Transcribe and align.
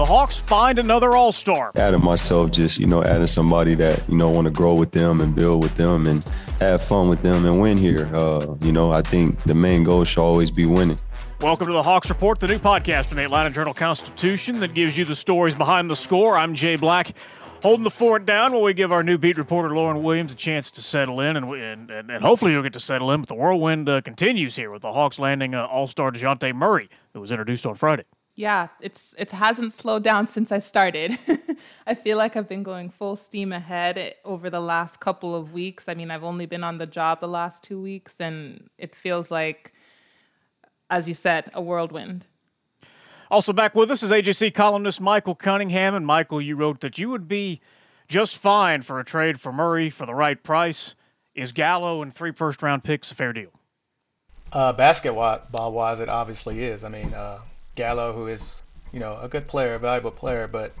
The 0.00 0.06
Hawks 0.06 0.38
find 0.38 0.78
another 0.78 1.14
All 1.14 1.30
Star. 1.30 1.72
adding 1.76 2.02
myself 2.02 2.52
just 2.52 2.78
you 2.78 2.86
know 2.86 3.04
adding 3.04 3.26
somebody 3.26 3.74
that 3.74 4.02
you 4.08 4.16
know 4.16 4.30
want 4.30 4.46
to 4.46 4.50
grow 4.50 4.72
with 4.72 4.92
them 4.92 5.20
and 5.20 5.34
build 5.34 5.62
with 5.62 5.74
them 5.74 6.06
and 6.06 6.24
have 6.58 6.82
fun 6.82 7.10
with 7.10 7.20
them 7.20 7.44
and 7.44 7.60
win 7.60 7.76
here 7.76 8.08
uh, 8.16 8.46
you 8.62 8.72
know 8.72 8.92
i 8.92 9.02
think 9.02 9.38
the 9.42 9.54
main 9.54 9.84
goal 9.84 10.02
should 10.06 10.22
always 10.22 10.50
be 10.50 10.64
winning 10.64 10.98
Welcome 11.42 11.66
to 11.66 11.74
the 11.74 11.82
Hawks 11.82 12.08
Report, 12.08 12.40
the 12.40 12.48
new 12.48 12.58
podcast 12.58 13.08
from 13.08 13.18
the 13.18 13.24
Atlanta 13.24 13.50
Journal 13.50 13.74
Constitution 13.74 14.60
that 14.60 14.72
gives 14.72 14.96
you 14.96 15.04
the 15.04 15.14
stories 15.14 15.54
behind 15.54 15.90
the 15.90 15.96
score. 15.96 16.34
I'm 16.36 16.54
Jay 16.54 16.76
Black, 16.76 17.14
holding 17.62 17.84
the 17.84 17.90
fort 17.90 18.24
down 18.24 18.52
while 18.52 18.62
we 18.62 18.72
give 18.74 18.92
our 18.92 19.02
new 19.02 19.16
beat 19.18 19.36
reporter 19.38 19.74
Lauren 19.74 20.02
Williams 20.02 20.32
a 20.32 20.34
chance 20.34 20.70
to 20.72 20.82
settle 20.82 21.20
in, 21.20 21.36
and 21.36 21.48
we- 21.48 21.62
and, 21.62 21.90
and, 21.90 22.10
and 22.10 22.22
hopefully 22.24 22.52
you'll 22.52 22.62
get 22.62 22.72
to 22.74 22.80
settle 22.80 23.10
in. 23.12 23.20
But 23.20 23.28
the 23.28 23.34
whirlwind 23.36 23.88
uh, 23.88 24.00
continues 24.02 24.54
here 24.56 24.70
with 24.70 24.82
the 24.82 24.92
Hawks 24.92 25.18
landing 25.18 25.54
uh, 25.54 25.64
All 25.64 25.86
Star 25.86 26.10
Dejounte 26.10 26.54
Murray, 26.54 26.88
who 27.14 27.20
was 27.22 27.30
introduced 27.30 27.64
on 27.66 27.74
Friday. 27.74 28.04
Yeah, 28.40 28.68
it's 28.80 29.14
it 29.18 29.32
hasn't 29.32 29.74
slowed 29.74 30.02
down 30.02 30.26
since 30.26 30.50
I 30.50 30.60
started. 30.60 31.18
I 31.86 31.94
feel 31.94 32.16
like 32.16 32.36
I've 32.36 32.48
been 32.48 32.62
going 32.62 32.88
full 32.88 33.14
steam 33.14 33.52
ahead 33.52 34.14
over 34.24 34.48
the 34.48 34.60
last 34.60 34.98
couple 34.98 35.34
of 35.34 35.52
weeks. 35.52 35.90
I 35.90 35.94
mean, 35.94 36.10
I've 36.10 36.24
only 36.24 36.46
been 36.46 36.64
on 36.64 36.78
the 36.78 36.86
job 36.86 37.20
the 37.20 37.28
last 37.28 37.62
2 37.64 37.78
weeks 37.78 38.18
and 38.18 38.70
it 38.78 38.96
feels 38.96 39.30
like 39.30 39.74
as 40.88 41.06
you 41.06 41.12
said, 41.12 41.50
a 41.52 41.60
whirlwind. 41.60 42.24
Also 43.30 43.52
back 43.52 43.74
with 43.74 43.90
us 43.90 44.02
is 44.02 44.10
AJC 44.10 44.54
columnist 44.54 45.02
Michael 45.02 45.34
Cunningham. 45.34 45.94
And 45.94 46.06
Michael, 46.06 46.40
you 46.40 46.56
wrote 46.56 46.80
that 46.80 46.96
you 46.96 47.10
would 47.10 47.28
be 47.28 47.60
just 48.08 48.38
fine 48.38 48.80
for 48.80 48.98
a 49.00 49.04
trade 49.04 49.38
for 49.38 49.52
Murray 49.52 49.90
for 49.90 50.06
the 50.06 50.14
right 50.14 50.42
price. 50.42 50.94
Is 51.34 51.52
Gallo 51.52 52.00
and 52.00 52.10
three 52.10 52.32
first 52.32 52.62
round 52.62 52.84
picks 52.84 53.12
a 53.12 53.14
fair 53.14 53.34
deal? 53.34 53.52
Uh, 54.50 54.72
basketball 54.72 55.72
wise, 55.72 56.00
it 56.00 56.08
obviously 56.08 56.64
is. 56.64 56.84
I 56.84 56.88
mean, 56.88 57.12
uh, 57.12 57.40
Gallo, 57.74 58.12
who 58.12 58.26
is 58.26 58.62
you 58.92 59.00
know 59.00 59.18
a 59.20 59.28
good 59.28 59.46
player, 59.48 59.74
a 59.74 59.78
valuable 59.78 60.10
player, 60.10 60.46
but 60.46 60.72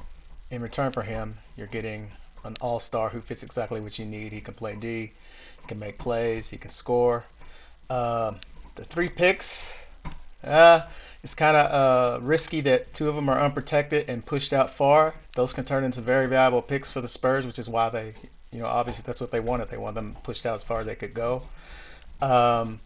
in 0.50 0.62
return 0.62 0.92
for 0.92 1.02
him, 1.02 1.36
you're 1.56 1.66
getting 1.68 2.10
an 2.44 2.54
all-star 2.60 3.08
who 3.08 3.20
fits 3.20 3.42
exactly 3.42 3.80
what 3.80 3.98
you 3.98 4.04
need. 4.04 4.32
He 4.32 4.40
can 4.40 4.54
play 4.54 4.74
D, 4.74 5.12
he 5.62 5.68
can 5.68 5.78
make 5.78 5.98
plays, 5.98 6.48
he 6.48 6.56
can 6.56 6.70
score. 6.70 7.24
Um, 7.88 8.40
the 8.76 8.84
three 8.84 9.08
picks, 9.08 9.78
uh, 10.42 10.82
it's 11.22 11.34
kind 11.34 11.56
of 11.56 11.70
uh, 11.70 12.24
risky 12.24 12.60
that 12.62 12.92
two 12.94 13.08
of 13.08 13.14
them 13.14 13.28
are 13.28 13.38
unprotected 13.38 14.08
and 14.08 14.24
pushed 14.24 14.52
out 14.52 14.70
far. 14.70 15.14
Those 15.34 15.52
can 15.52 15.64
turn 15.64 15.84
into 15.84 16.00
very 16.00 16.26
valuable 16.26 16.62
picks 16.62 16.90
for 16.90 17.00
the 17.00 17.08
Spurs, 17.08 17.46
which 17.46 17.58
is 17.58 17.68
why 17.68 17.90
they, 17.90 18.14
you 18.52 18.60
know, 18.60 18.66
obviously 18.66 19.04
that's 19.06 19.20
what 19.20 19.30
they 19.30 19.40
wanted. 19.40 19.68
They 19.68 19.76
wanted 19.76 19.96
them 19.96 20.16
pushed 20.22 20.46
out 20.46 20.54
as 20.54 20.62
far 20.62 20.80
as 20.80 20.86
they 20.86 20.94
could 20.94 21.14
go. 21.14 21.42
Um, 22.22 22.80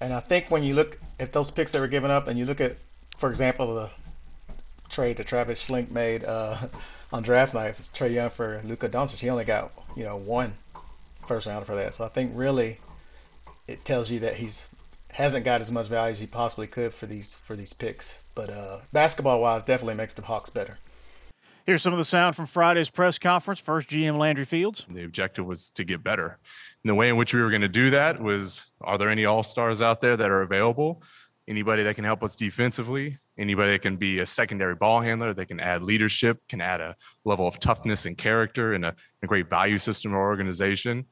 and 0.00 0.12
I 0.12 0.20
think 0.20 0.50
when 0.50 0.62
you 0.62 0.74
look 0.74 0.98
at 1.18 1.32
those 1.32 1.50
picks 1.50 1.72
that 1.72 1.80
were 1.80 1.88
given 1.88 2.10
up, 2.10 2.28
and 2.28 2.38
you 2.38 2.46
look 2.46 2.60
at, 2.60 2.76
for 3.18 3.30
example, 3.30 3.74
the 3.74 3.90
trade 4.88 5.16
that 5.16 5.26
Travis 5.26 5.66
Schlenk 5.66 5.90
made 5.90 6.24
uh, 6.24 6.56
on 7.12 7.22
draft 7.22 7.54
night, 7.54 7.76
Trae 7.94 8.12
Young 8.12 8.30
for 8.30 8.60
Luka 8.64 8.88
Doncic, 8.88 9.18
he 9.18 9.30
only 9.30 9.44
got 9.44 9.72
you 9.96 10.04
know 10.04 10.16
one 10.16 10.54
first 11.26 11.46
rounder 11.46 11.64
for 11.64 11.76
that. 11.76 11.94
So 11.94 12.04
I 12.04 12.08
think 12.08 12.32
really 12.34 12.78
it 13.68 13.84
tells 13.84 14.10
you 14.10 14.20
that 14.20 14.34
he's 14.34 14.66
hasn't 15.12 15.44
got 15.44 15.60
as 15.60 15.70
much 15.70 15.88
value 15.88 16.12
as 16.12 16.20
he 16.20 16.26
possibly 16.26 16.66
could 16.66 16.92
for 16.92 17.06
these 17.06 17.34
for 17.34 17.56
these 17.56 17.72
picks. 17.72 18.20
But 18.34 18.50
uh, 18.50 18.78
basketball 18.92 19.40
wise, 19.40 19.62
definitely 19.62 19.94
makes 19.94 20.14
the 20.14 20.22
Hawks 20.22 20.50
better. 20.50 20.78
Here's 21.64 21.82
some 21.82 21.92
of 21.92 21.98
the 21.98 22.04
sound 22.04 22.34
from 22.34 22.46
Friday's 22.46 22.90
press 22.90 23.18
conference. 23.18 23.60
First, 23.60 23.88
GM 23.88 24.18
Landry 24.18 24.44
Fields. 24.44 24.84
The 24.90 25.04
objective 25.04 25.46
was 25.46 25.70
to 25.70 25.84
get 25.84 26.02
better. 26.02 26.38
And 26.82 26.90
the 26.90 26.94
way 26.94 27.08
in 27.08 27.16
which 27.16 27.32
we 27.32 27.40
were 27.40 27.50
going 27.50 27.62
to 27.62 27.68
do 27.68 27.90
that 27.90 28.20
was 28.20 28.62
are 28.80 28.98
there 28.98 29.08
any 29.08 29.26
all 29.26 29.44
stars 29.44 29.80
out 29.80 30.00
there 30.00 30.16
that 30.16 30.30
are 30.30 30.42
available? 30.42 31.02
Anybody 31.48 31.82
that 31.82 31.96
can 31.96 32.04
help 32.04 32.22
us 32.22 32.36
defensively? 32.36 33.18
Anybody 33.36 33.72
that 33.72 33.82
can 33.82 33.96
be 33.96 34.20
a 34.20 34.26
secondary 34.26 34.76
ball 34.76 35.00
handler, 35.00 35.34
that 35.34 35.46
can 35.46 35.58
add 35.58 35.82
leadership, 35.82 36.38
can 36.48 36.60
add 36.60 36.80
a 36.80 36.94
level 37.24 37.46
of 37.46 37.58
toughness 37.58 38.06
and 38.06 38.16
character 38.16 38.74
and 38.74 38.84
a, 38.84 38.94
a 39.22 39.26
great 39.26 39.50
value 39.50 39.78
system 39.78 40.14
or 40.14 40.20
organization. 40.20 41.06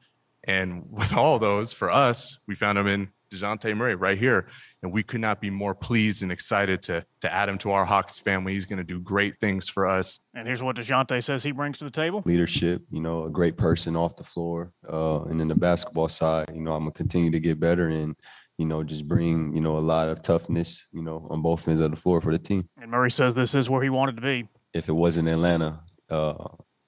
And 0.45 0.85
with 0.89 1.15
all 1.15 1.39
those, 1.39 1.73
for 1.73 1.91
us, 1.91 2.37
we 2.47 2.55
found 2.55 2.77
him 2.77 2.87
in 2.87 3.09
Dejounte 3.31 3.75
Murray 3.75 3.95
right 3.95 4.17
here. 4.17 4.47
And 4.83 4.91
we 4.91 5.03
could 5.03 5.21
not 5.21 5.41
be 5.41 5.49
more 5.49 5.75
pleased 5.75 6.23
and 6.23 6.31
excited 6.31 6.81
to, 6.83 7.05
to 7.21 7.31
add 7.31 7.47
him 7.47 7.57
to 7.59 7.71
our 7.71 7.85
Hawks 7.85 8.17
family. 8.19 8.53
He's 8.53 8.65
going 8.65 8.77
to 8.77 8.83
do 8.83 8.99
great 8.99 9.39
things 9.39 9.69
for 9.69 9.87
us. 9.87 10.19
And 10.33 10.47
here's 10.47 10.63
what 10.63 10.75
Dejounte 10.75 11.23
says 11.23 11.43
he 11.43 11.51
brings 11.51 11.77
to 11.79 11.85
the 11.85 11.91
table. 11.91 12.23
leadership 12.25 12.81
you 12.89 12.99
know 12.99 13.25
a 13.25 13.29
great 13.29 13.57
person 13.57 13.95
off 13.95 14.15
the 14.15 14.23
floor 14.23 14.71
uh, 14.91 15.21
and 15.23 15.39
then 15.39 15.47
the 15.47 15.55
basketball 15.55 16.09
side 16.09 16.49
you 16.53 16.61
know 16.61 16.73
i'm 16.73 16.83
gonna 16.83 16.91
continue 16.91 17.29
to 17.31 17.39
get 17.39 17.59
better 17.59 17.89
and 17.89 18.15
you 18.61 18.67
know 18.71 18.81
just 18.93 19.05
bring 19.13 19.35
you 19.55 19.61
know 19.65 19.75
a 19.83 19.85
lot 19.93 20.05
of 20.11 20.17
toughness 20.21 20.69
you 20.97 21.03
know 21.07 21.17
on 21.33 21.39
both 21.41 21.67
ends 21.67 21.81
of 21.81 21.91
the 21.91 22.01
floor 22.03 22.19
for 22.21 22.31
the 22.37 22.43
team 22.49 22.61
And 22.81 22.89
Murray 22.95 23.11
says 23.19 23.31
this 23.33 23.53
is 23.61 23.65
where 23.71 23.83
he 23.87 23.89
wanted 23.99 24.15
to 24.19 24.25
be. 24.31 24.37
if 24.81 24.85
it 24.91 24.97
wasn't 25.03 25.27
Atlanta, 25.35 25.71
uh, 26.17 26.35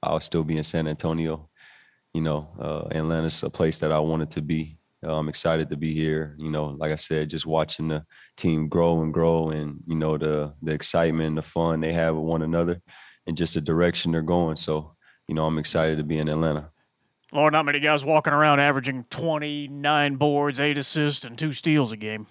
I'll 0.07 0.19
still 0.29 0.45
be 0.51 0.57
in 0.61 0.63
San 0.73 0.85
Antonio. 0.87 1.33
You 2.17 2.23
know, 2.27 2.39
uh, 2.65 2.83
Atlanta's 2.99 3.41
a 3.43 3.49
place 3.59 3.77
that 3.81 3.91
I 3.97 3.99
wanted 4.11 4.29
to 4.37 4.41
be. 4.53 4.61
Uh, 5.05 5.17
I'm 5.19 5.29
excited 5.33 5.67
to 5.69 5.77
be 5.85 5.91
here. 6.03 6.23
You 6.45 6.51
know, 6.55 6.65
like 6.81 6.91
I 6.97 6.99
said, 7.07 7.29
just 7.35 7.45
watching 7.57 7.87
the 7.93 7.99
team 8.41 8.59
grow 8.75 9.01
and 9.03 9.11
grow, 9.17 9.39
and 9.57 9.67
you 9.91 9.97
know 10.01 10.13
the 10.25 10.35
the 10.61 10.73
excitement 10.79 11.27
and 11.31 11.37
the 11.37 11.47
fun 11.55 11.81
they 11.81 11.93
have 12.01 12.13
with 12.15 12.29
one 12.35 12.43
another, 12.49 12.75
and 13.25 13.35
just 13.41 13.53
the 13.55 13.61
direction 13.61 14.11
they're 14.11 14.31
going. 14.37 14.57
So, 14.67 14.73
you 15.27 15.35
know, 15.35 15.45
I'm 15.47 15.57
excited 15.63 15.97
to 15.97 16.03
be 16.11 16.17
in 16.19 16.29
Atlanta. 16.29 16.65
Lord, 17.33 17.53
not 17.53 17.65
many 17.65 17.79
guys 17.79 18.05
walking 18.05 18.31
around 18.31 18.59
averaging 18.59 19.05
29 19.09 20.15
boards, 20.15 20.59
eight 20.59 20.77
assists, 20.77 21.25
and 21.25 21.37
two 21.37 21.51
steals 21.51 21.91
a 21.91 21.97
game. 21.97 22.27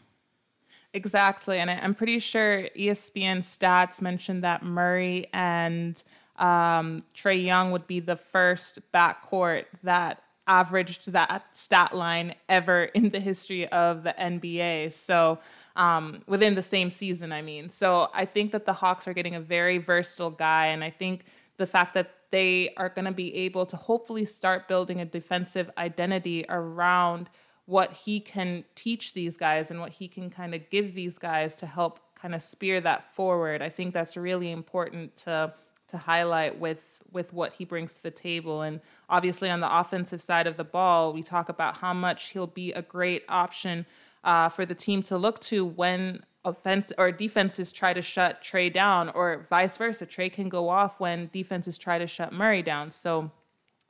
Exactly. 0.94 1.58
And 1.58 1.70
I'm 1.70 1.94
pretty 1.94 2.18
sure 2.18 2.68
ESPN 2.76 3.38
stats 3.38 4.00
mentioned 4.00 4.44
that 4.44 4.62
Murray 4.62 5.26
and 5.32 6.02
um, 6.36 7.02
Trae 7.16 7.42
Young 7.42 7.72
would 7.72 7.86
be 7.86 7.98
the 7.98 8.16
first 8.16 8.78
backcourt 8.92 9.64
that 9.82 10.22
averaged 10.46 11.10
that 11.12 11.56
stat 11.56 11.94
line 11.94 12.34
ever 12.48 12.84
in 12.94 13.10
the 13.10 13.20
history 13.20 13.66
of 13.68 14.04
the 14.04 14.14
NBA. 14.18 14.92
So 14.92 15.38
um, 15.74 16.22
within 16.26 16.54
the 16.54 16.62
same 16.62 16.90
season, 16.90 17.32
I 17.32 17.42
mean. 17.42 17.70
So 17.70 18.10
I 18.14 18.24
think 18.24 18.52
that 18.52 18.66
the 18.66 18.72
Hawks 18.72 19.08
are 19.08 19.14
getting 19.14 19.34
a 19.34 19.40
very 19.40 19.78
versatile 19.78 20.30
guy. 20.30 20.66
And 20.66 20.84
I 20.84 20.90
think 20.90 21.24
the 21.56 21.66
fact 21.66 21.94
that 21.94 22.14
they 22.30 22.72
are 22.76 22.88
going 22.88 23.04
to 23.04 23.12
be 23.12 23.34
able 23.36 23.66
to 23.66 23.76
hopefully 23.76 24.24
start 24.24 24.66
building 24.68 25.00
a 25.00 25.04
defensive 25.04 25.70
identity 25.76 26.44
around 26.48 27.28
what 27.66 27.92
he 27.92 28.20
can 28.20 28.64
teach 28.74 29.12
these 29.12 29.36
guys 29.36 29.70
and 29.70 29.78
what 29.80 29.92
he 29.92 30.08
can 30.08 30.30
kind 30.30 30.54
of 30.54 30.68
give 30.70 30.94
these 30.94 31.18
guys 31.18 31.54
to 31.56 31.66
help 31.66 32.00
kind 32.14 32.34
of 32.34 32.42
spear 32.42 32.80
that 32.80 33.14
forward. 33.14 33.62
I 33.62 33.68
think 33.68 33.94
that's 33.94 34.16
really 34.16 34.50
important 34.50 35.16
to 35.18 35.52
to 35.88 35.98
highlight 35.98 36.58
with 36.58 37.02
with 37.12 37.32
what 37.34 37.52
he 37.52 37.66
brings 37.66 37.94
to 37.94 38.02
the 38.02 38.10
table 38.10 38.62
and 38.62 38.80
obviously 39.10 39.50
on 39.50 39.60
the 39.60 39.78
offensive 39.78 40.22
side 40.22 40.46
of 40.46 40.56
the 40.56 40.64
ball 40.64 41.12
we 41.12 41.22
talk 41.22 41.50
about 41.50 41.76
how 41.76 41.92
much 41.92 42.30
he'll 42.30 42.46
be 42.46 42.72
a 42.72 42.80
great 42.80 43.22
option 43.28 43.84
uh, 44.24 44.48
for 44.48 44.64
the 44.64 44.74
team 44.74 45.02
to 45.02 45.18
look 45.18 45.38
to 45.40 45.66
when 45.66 46.24
offense 46.44 46.92
or 46.98 47.12
defenses 47.12 47.72
try 47.72 47.92
to 47.92 48.02
shut 48.02 48.42
Trae 48.42 48.72
down 48.72 49.08
or 49.10 49.46
vice 49.48 49.76
versa 49.76 50.06
Trae 50.06 50.32
can 50.32 50.48
go 50.48 50.68
off 50.68 50.98
when 50.98 51.30
defenses 51.32 51.78
try 51.78 51.98
to 51.98 52.06
shut 52.06 52.32
Murray 52.32 52.62
down 52.62 52.90
so 52.90 53.30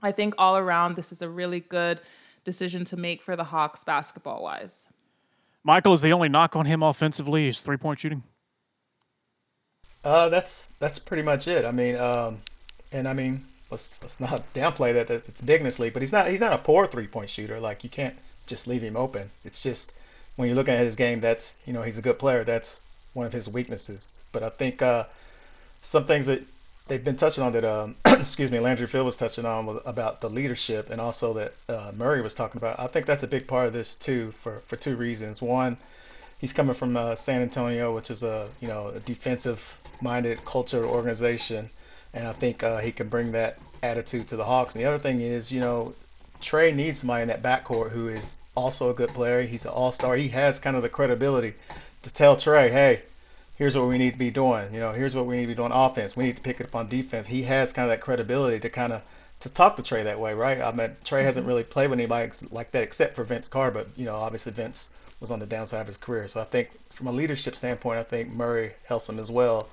I 0.02 0.12
think 0.12 0.34
all 0.36 0.56
around 0.56 0.96
this 0.96 1.12
is 1.12 1.22
a 1.22 1.28
really 1.28 1.60
good 1.60 2.00
decision 2.44 2.84
to 2.86 2.96
make 2.96 3.22
for 3.22 3.36
the 3.36 3.44
Hawks 3.44 3.84
basketball 3.84 4.42
wise. 4.42 4.88
Michael 5.64 5.92
is 5.92 6.00
the 6.00 6.12
only 6.12 6.28
knock 6.28 6.56
on 6.56 6.66
him 6.66 6.82
offensively 6.82 7.48
is 7.48 7.60
three 7.60 7.76
point 7.76 8.00
shooting. 8.00 8.22
Uh, 10.04 10.28
that's 10.28 10.66
that's 10.80 10.98
pretty 10.98 11.22
much 11.22 11.46
it. 11.46 11.64
I 11.64 11.70
mean, 11.70 11.96
um, 11.96 12.38
and 12.90 13.06
I 13.06 13.12
mean, 13.12 13.44
let's 13.70 13.90
let's 14.02 14.18
not 14.18 14.42
downplay 14.54 14.92
that, 14.94 15.06
that 15.06 15.28
it's 15.28 15.40
big 15.40 15.60
in 15.60 15.64
this 15.64 15.78
league, 15.78 15.92
but 15.92 16.02
he's 16.02 16.12
not 16.12 16.28
he's 16.28 16.40
not 16.40 16.52
a 16.52 16.58
poor 16.58 16.86
three 16.86 17.06
point 17.06 17.30
shooter. 17.30 17.60
Like 17.60 17.84
you 17.84 17.90
can't 17.90 18.16
just 18.46 18.66
leave 18.66 18.82
him 18.82 18.96
open. 18.96 19.30
It's 19.44 19.62
just 19.62 19.92
when 20.42 20.48
you're 20.48 20.56
looking 20.56 20.74
at 20.74 20.84
his 20.84 20.96
game, 20.96 21.20
that's 21.20 21.56
you 21.66 21.72
know 21.72 21.82
he's 21.82 21.98
a 21.98 22.02
good 22.02 22.18
player. 22.18 22.42
That's 22.42 22.80
one 23.12 23.26
of 23.26 23.32
his 23.32 23.48
weaknesses. 23.48 24.18
But 24.32 24.42
I 24.42 24.50
think 24.50 24.82
uh, 24.82 25.04
some 25.82 26.04
things 26.04 26.26
that 26.26 26.42
they've 26.88 27.04
been 27.04 27.14
touching 27.14 27.44
on 27.44 27.52
that 27.52 27.64
um, 27.64 27.94
excuse 28.06 28.50
me 28.50 28.58
Landry 28.58 28.88
Field 28.88 29.06
was 29.06 29.16
touching 29.16 29.46
on 29.46 29.80
about 29.86 30.20
the 30.20 30.28
leadership 30.28 30.90
and 30.90 31.00
also 31.00 31.32
that 31.34 31.54
uh, 31.68 31.92
Murray 31.94 32.22
was 32.22 32.34
talking 32.34 32.58
about. 32.58 32.80
I 32.80 32.88
think 32.88 33.06
that's 33.06 33.22
a 33.22 33.28
big 33.28 33.46
part 33.46 33.68
of 33.68 33.72
this 33.72 33.94
too 33.94 34.32
for 34.32 34.58
for 34.66 34.74
two 34.74 34.96
reasons. 34.96 35.40
One, 35.40 35.76
he's 36.38 36.52
coming 36.52 36.74
from 36.74 36.96
uh, 36.96 37.14
San 37.14 37.40
Antonio, 37.40 37.94
which 37.94 38.10
is 38.10 38.24
a 38.24 38.48
you 38.60 38.66
know 38.66 38.88
a 38.88 38.98
defensive 38.98 39.78
minded 40.00 40.44
culture 40.44 40.84
organization, 40.84 41.70
and 42.14 42.26
I 42.26 42.32
think 42.32 42.64
uh, 42.64 42.78
he 42.78 42.90
can 42.90 43.08
bring 43.08 43.30
that 43.30 43.58
attitude 43.84 44.26
to 44.26 44.36
the 44.36 44.44
Hawks. 44.44 44.74
And 44.74 44.82
the 44.82 44.88
other 44.88 44.98
thing 44.98 45.20
is, 45.20 45.52
you 45.52 45.60
know, 45.60 45.94
trae 46.40 46.74
needs 46.74 46.98
somebody 46.98 47.22
in 47.22 47.28
that 47.28 47.42
backcourt 47.42 47.90
who 47.90 48.08
is 48.08 48.38
also 48.54 48.90
a 48.90 48.94
good 48.94 49.10
player. 49.10 49.42
He's 49.42 49.64
an 49.64 49.72
all 49.72 49.92
star. 49.92 50.16
He 50.16 50.28
has 50.28 50.58
kind 50.58 50.76
of 50.76 50.82
the 50.82 50.88
credibility 50.88 51.54
to 52.02 52.12
tell 52.12 52.36
Trae, 52.36 52.70
hey, 52.70 53.02
here's 53.56 53.76
what 53.76 53.88
we 53.88 53.98
need 53.98 54.12
to 54.12 54.18
be 54.18 54.30
doing. 54.30 54.72
You 54.74 54.80
know, 54.80 54.92
here's 54.92 55.14
what 55.14 55.26
we 55.26 55.36
need 55.36 55.42
to 55.42 55.48
be 55.48 55.54
doing 55.54 55.72
offense. 55.72 56.16
We 56.16 56.24
need 56.24 56.36
to 56.36 56.42
pick 56.42 56.60
it 56.60 56.66
up 56.66 56.74
on 56.74 56.88
defense. 56.88 57.26
He 57.26 57.42
has 57.42 57.72
kind 57.72 57.84
of 57.84 57.90
that 57.90 58.00
credibility 58.00 58.60
to 58.60 58.68
kind 58.70 58.92
of 58.92 59.02
to 59.40 59.48
talk 59.48 59.76
to 59.76 59.82
Trae 59.82 60.04
that 60.04 60.20
way, 60.20 60.34
right? 60.34 60.60
I 60.60 60.70
mean, 60.72 60.96
Trae 61.04 61.22
hasn't 61.22 61.46
really 61.46 61.64
played 61.64 61.90
with 61.90 61.98
anybody 61.98 62.30
like 62.50 62.70
that 62.72 62.84
except 62.84 63.16
for 63.16 63.24
Vince 63.24 63.48
Carter, 63.48 63.72
but 63.72 63.88
you 63.96 64.04
know, 64.04 64.14
obviously 64.14 64.52
Vince 64.52 64.90
was 65.20 65.30
on 65.30 65.40
the 65.40 65.46
downside 65.46 65.80
of 65.80 65.86
his 65.86 65.96
career. 65.96 66.28
So 66.28 66.40
I 66.40 66.44
think 66.44 66.70
from 66.90 67.08
a 67.08 67.12
leadership 67.12 67.56
standpoint, 67.56 67.98
I 67.98 68.02
think 68.02 68.30
Murray 68.30 68.72
helps 68.84 69.08
him 69.08 69.18
as 69.18 69.30
well, 69.30 69.68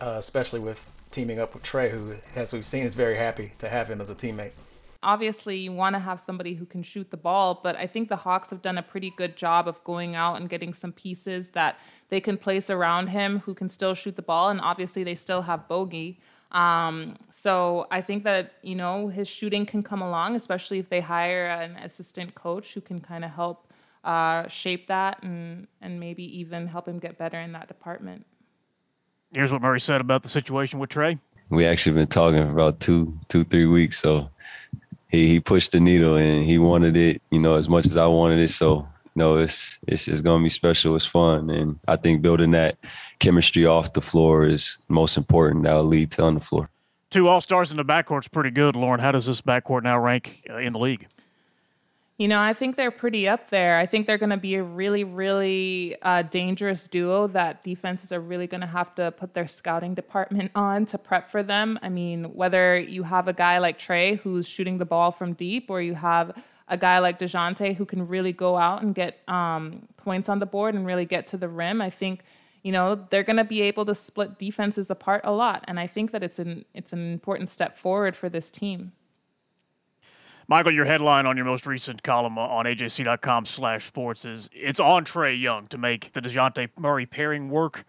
uh, 0.00 0.16
especially 0.18 0.60
with 0.60 0.84
teaming 1.10 1.40
up 1.40 1.54
with 1.54 1.62
Trae, 1.62 1.90
who, 1.90 2.14
as 2.36 2.52
we've 2.52 2.66
seen, 2.66 2.84
is 2.84 2.94
very 2.94 3.16
happy 3.16 3.52
to 3.58 3.68
have 3.68 3.88
him 3.88 4.00
as 4.00 4.10
a 4.10 4.14
teammate. 4.14 4.52
Obviously, 5.02 5.56
you 5.56 5.72
want 5.72 5.94
to 5.94 6.00
have 6.00 6.18
somebody 6.18 6.54
who 6.54 6.66
can 6.66 6.82
shoot 6.82 7.10
the 7.10 7.16
ball, 7.16 7.60
but 7.62 7.76
I 7.76 7.86
think 7.86 8.08
the 8.08 8.16
Hawks 8.16 8.50
have 8.50 8.62
done 8.62 8.78
a 8.78 8.82
pretty 8.82 9.10
good 9.16 9.36
job 9.36 9.68
of 9.68 9.82
going 9.84 10.16
out 10.16 10.40
and 10.40 10.48
getting 10.48 10.74
some 10.74 10.92
pieces 10.92 11.52
that 11.52 11.78
they 12.08 12.20
can 12.20 12.36
place 12.36 12.68
around 12.68 13.06
him 13.06 13.38
who 13.40 13.54
can 13.54 13.68
still 13.68 13.94
shoot 13.94 14.16
the 14.16 14.22
ball. 14.22 14.50
And 14.50 14.60
obviously, 14.60 15.04
they 15.04 15.14
still 15.14 15.42
have 15.42 15.68
Bogi. 15.68 16.16
Um, 16.50 17.14
so 17.30 17.86
I 17.90 18.00
think 18.00 18.24
that, 18.24 18.54
you 18.62 18.74
know, 18.74 19.08
his 19.08 19.28
shooting 19.28 19.66
can 19.66 19.82
come 19.82 20.02
along, 20.02 20.34
especially 20.34 20.78
if 20.78 20.88
they 20.88 21.00
hire 21.00 21.46
an 21.46 21.76
assistant 21.76 22.34
coach 22.34 22.74
who 22.74 22.80
can 22.80 23.00
kind 23.00 23.24
of 23.24 23.30
help 23.30 23.72
uh, 24.02 24.48
shape 24.48 24.88
that 24.88 25.22
and, 25.22 25.68
and 25.80 26.00
maybe 26.00 26.24
even 26.40 26.66
help 26.66 26.88
him 26.88 26.98
get 26.98 27.18
better 27.18 27.38
in 27.38 27.52
that 27.52 27.68
department. 27.68 28.24
Here's 29.32 29.52
what 29.52 29.60
Murray 29.60 29.80
said 29.80 30.00
about 30.00 30.22
the 30.22 30.28
situation 30.28 30.78
with 30.78 30.90
Trae. 30.90 31.18
We 31.50 31.66
actually 31.66 31.94
been 31.94 32.08
talking 32.08 32.42
for 32.42 32.50
about 32.50 32.80
two, 32.80 33.18
two, 33.28 33.44
three 33.44 33.66
weeks. 33.66 33.98
So 33.98 34.30
he 35.08 35.28
he 35.28 35.40
pushed 35.40 35.72
the 35.72 35.80
needle 35.80 36.16
and 36.16 36.44
he 36.44 36.58
wanted 36.58 36.96
it, 36.96 37.22
you 37.30 37.40
know, 37.40 37.56
as 37.56 37.68
much 37.68 37.86
as 37.86 37.96
I 37.96 38.06
wanted 38.06 38.38
it. 38.38 38.48
So 38.48 38.86
you 39.14 39.20
know, 39.24 39.36
it's 39.38 39.78
it's 39.88 40.06
it's 40.06 40.20
gonna 40.20 40.42
be 40.42 40.48
special. 40.48 40.94
It's 40.94 41.06
fun, 41.06 41.50
and 41.50 41.78
I 41.88 41.96
think 41.96 42.22
building 42.22 42.52
that 42.52 42.76
chemistry 43.18 43.66
off 43.66 43.92
the 43.92 44.00
floor 44.00 44.46
is 44.46 44.78
most 44.88 45.16
important. 45.16 45.64
That'll 45.64 45.84
lead 45.84 46.12
to 46.12 46.22
on 46.22 46.34
the 46.34 46.40
floor. 46.40 46.70
Two 47.10 47.26
All 47.26 47.40
Stars 47.40 47.70
in 47.70 47.78
the 47.78 47.84
backcourt's 47.84 48.28
pretty 48.28 48.50
good, 48.50 48.76
Lauren. 48.76 49.00
How 49.00 49.12
does 49.12 49.26
this 49.26 49.40
backcourt 49.40 49.82
now 49.82 49.98
rank 49.98 50.44
in 50.48 50.74
the 50.74 50.78
league? 50.78 51.08
You 52.18 52.26
know, 52.26 52.40
I 52.40 52.52
think 52.52 52.74
they're 52.74 52.90
pretty 52.90 53.28
up 53.28 53.50
there. 53.50 53.78
I 53.78 53.86
think 53.86 54.08
they're 54.08 54.18
going 54.18 54.30
to 54.30 54.36
be 54.36 54.56
a 54.56 54.62
really, 54.62 55.04
really 55.04 55.94
uh, 56.02 56.22
dangerous 56.22 56.88
duo 56.88 57.28
that 57.28 57.62
defenses 57.62 58.10
are 58.10 58.18
really 58.18 58.48
going 58.48 58.60
to 58.60 58.66
have 58.66 58.92
to 58.96 59.12
put 59.12 59.34
their 59.34 59.46
scouting 59.46 59.94
department 59.94 60.50
on 60.56 60.84
to 60.86 60.98
prep 60.98 61.30
for 61.30 61.44
them. 61.44 61.78
I 61.80 61.88
mean, 61.88 62.24
whether 62.34 62.76
you 62.76 63.04
have 63.04 63.28
a 63.28 63.32
guy 63.32 63.58
like 63.58 63.78
Trae 63.78 64.18
who's 64.18 64.48
shooting 64.48 64.78
the 64.78 64.84
ball 64.84 65.12
from 65.12 65.34
deep, 65.34 65.70
or 65.70 65.80
you 65.80 65.94
have 65.94 66.42
a 66.66 66.76
guy 66.76 66.98
like 66.98 67.20
Dejounte 67.20 67.76
who 67.76 67.86
can 67.86 68.08
really 68.08 68.32
go 68.32 68.56
out 68.56 68.82
and 68.82 68.96
get 68.96 69.20
um, 69.28 69.86
points 69.96 70.28
on 70.28 70.40
the 70.40 70.46
board 70.46 70.74
and 70.74 70.84
really 70.84 71.04
get 71.04 71.28
to 71.28 71.36
the 71.36 71.48
rim, 71.48 71.80
I 71.80 71.88
think 71.88 72.24
you 72.64 72.72
know 72.72 73.06
they're 73.10 73.22
going 73.22 73.36
to 73.36 73.44
be 73.44 73.62
able 73.62 73.84
to 73.84 73.94
split 73.94 74.40
defenses 74.40 74.90
apart 74.90 75.20
a 75.22 75.30
lot, 75.30 75.64
and 75.68 75.78
I 75.78 75.86
think 75.86 76.10
that 76.10 76.24
it's 76.24 76.40
an 76.40 76.64
it's 76.74 76.92
an 76.92 77.12
important 77.12 77.48
step 77.48 77.78
forward 77.78 78.16
for 78.16 78.28
this 78.28 78.50
team. 78.50 78.90
Michael, 80.50 80.72
your 80.72 80.86
headline 80.86 81.26
on 81.26 81.36
your 81.36 81.44
most 81.44 81.66
recent 81.66 82.02
column 82.02 82.38
on 82.38 82.64
AJC.com 82.64 83.44
slash 83.44 83.84
sports 83.84 84.24
is 84.24 84.48
it's 84.54 84.80
on 84.80 85.04
Trae 85.04 85.38
Young 85.38 85.66
to 85.66 85.76
make 85.76 86.10
the 86.14 86.22
Dejounte 86.22 86.70
Murray 86.78 87.04
pairing 87.04 87.50
work. 87.50 87.84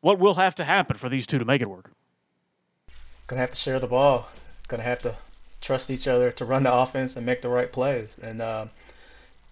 What 0.00 0.20
will 0.20 0.34
have 0.34 0.54
to 0.54 0.64
happen 0.64 0.96
for 0.96 1.08
these 1.08 1.26
two 1.26 1.40
to 1.40 1.44
make 1.44 1.60
it 1.60 1.68
work? 1.68 1.90
Gonna 3.26 3.40
have 3.40 3.50
to 3.50 3.56
share 3.56 3.80
the 3.80 3.88
ball. 3.88 4.28
Gonna 4.68 4.84
have 4.84 5.00
to 5.00 5.16
trust 5.60 5.90
each 5.90 6.06
other 6.06 6.30
to 6.30 6.44
run 6.44 6.62
the 6.62 6.72
offense 6.72 7.16
and 7.16 7.26
make 7.26 7.42
the 7.42 7.48
right 7.48 7.70
plays. 7.70 8.16
And, 8.22 8.40
uh, 8.40 8.66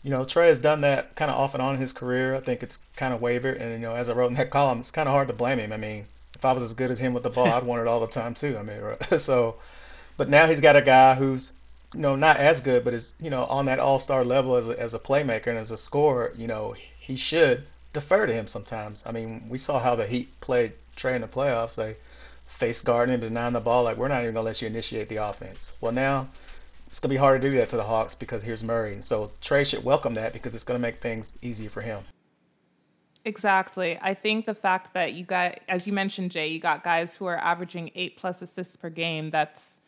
you 0.05 0.11
know, 0.11 0.25
Trae 0.25 0.47
has 0.47 0.61
done 0.61 0.83
that 0.83 1.17
kind 1.17 1.33
of 1.33 1.37
off 1.37 1.55
and 1.55 1.63
on 1.63 1.75
in 1.75 1.81
his 1.81 1.93
career. 1.93 2.37
I 2.37 2.41
think 2.41 2.63
it's 2.63 2.79
kind 2.95 3.13
of 3.13 3.21
wavered. 3.21 3.57
And, 3.57 3.73
you 3.73 3.81
know, 3.81 3.97
as 3.97 4.09
I 4.09 4.13
wrote 4.13 4.29
in 4.29 4.35
that 4.35 4.51
column, 4.51 4.79
it's 4.79 4.93
kind 4.93 5.09
of 5.09 5.13
hard 5.13 5.27
to 5.27 5.35
blame 5.35 5.59
him. 5.59 5.73
I 5.73 5.77
mean, 5.77 6.07
if 6.37 6.45
I 6.45 6.53
was 6.53 6.63
as 6.63 6.73
good 6.73 6.93
as 6.93 7.01
him 7.01 7.15
with 7.15 7.25
the 7.25 7.31
ball, 7.31 7.49
I'd 7.49 7.65
want 7.65 7.83
it 7.83 7.89
all 7.89 7.99
the 7.99 8.07
time 8.07 8.35
too. 8.35 8.57
I 8.57 8.63
mean, 8.63 8.79
so, 9.19 9.57
but 10.17 10.29
now 10.29 10.47
he's 10.47 10.61
got 10.61 10.77
a 10.77 10.83
guy 10.83 11.17
who's 11.17 11.53
you 11.95 12.01
know, 12.01 12.17
not 12.17 12.37
as 12.37 12.61
good, 12.61 12.85
but 12.85 12.95
is, 12.95 13.15
you 13.21 13.31
know, 13.31 13.45
on 13.45 13.67
that 13.67 13.79
all 13.79 13.99
star 13.99 14.25
level 14.25 14.57
as 14.57 14.69
a, 14.69 14.79
as 14.79 14.95
a 14.95 14.99
playmaker 14.99 15.47
and 15.49 15.59
as 15.59 15.71
a 15.71 15.79
scorer, 15.79 16.33
you 16.37 16.47
know, 16.47 16.75
he 16.99 17.17
should 17.17 17.65
defer 17.93 18.27
to 18.27 18.33
him 18.33 18.47
sometimes. 18.47 19.03
I 19.07 19.13
mean, 19.13 19.47
we 19.49 19.59
saw 19.59 19.81
how 19.81 19.97
the 19.97 20.07
Heat 20.07 20.29
played 20.41 20.73
Trae 20.97 21.15
in 21.15 21.23
the 21.23 21.29
playoffs. 21.29 21.77
They 21.77 21.97
face 22.47 22.83
guarding 22.83 23.21
denying 23.21 23.53
the 23.53 23.61
ball, 23.61 23.85
like, 23.85 23.97
we're 23.97 24.09
not 24.09 24.23
even 24.23 24.35
going 24.35 24.43
to 24.45 24.49
let 24.49 24.61
you 24.61 24.69
initiate 24.69 25.09
the 25.09 25.17
offense. 25.17 25.73
Well, 25.81 25.93
now 25.93 26.29
it's 26.87 26.99
going 26.99 27.11
to 27.11 27.15
be 27.15 27.19
hard 27.19 27.41
to 27.43 27.51
do 27.51 27.57
that 27.57 27.71
to 27.71 27.77
the 27.77 27.85
Hawks 27.85 28.15
because 28.15 28.43
here's 28.43 28.65
Murray. 28.65 28.95
And 28.95 29.05
so 29.05 29.31
Trae 29.41 29.67
should 29.67 29.85
welcome 29.85 30.15
that 30.15 30.33
because 30.33 30.55
it's 30.55 30.65
going 30.65 30.79
to 30.79 30.83
make 30.83 31.01
things 31.01 31.39
easier 31.43 31.71
for 31.71 31.83
him. 31.83 32.03
Exactly. 33.25 33.99
I 34.01 34.15
think 34.15 34.47
the 34.47 34.55
fact 34.55 34.95
that 34.95 35.13
you 35.13 35.25
got, 35.25 35.61
as 35.69 35.87
you 35.87 35.93
mentioned, 35.93 36.31
Jay, 36.31 36.49
you 36.49 36.59
got 36.59 36.83
guys 36.83 37.15
who 37.15 37.27
are 37.27 37.37
averaging 37.37 37.91
eight 37.95 38.17
plus 38.17 38.41
assists 38.41 38.77
per 38.77 38.89
game. 38.89 39.31
That's 39.31 39.81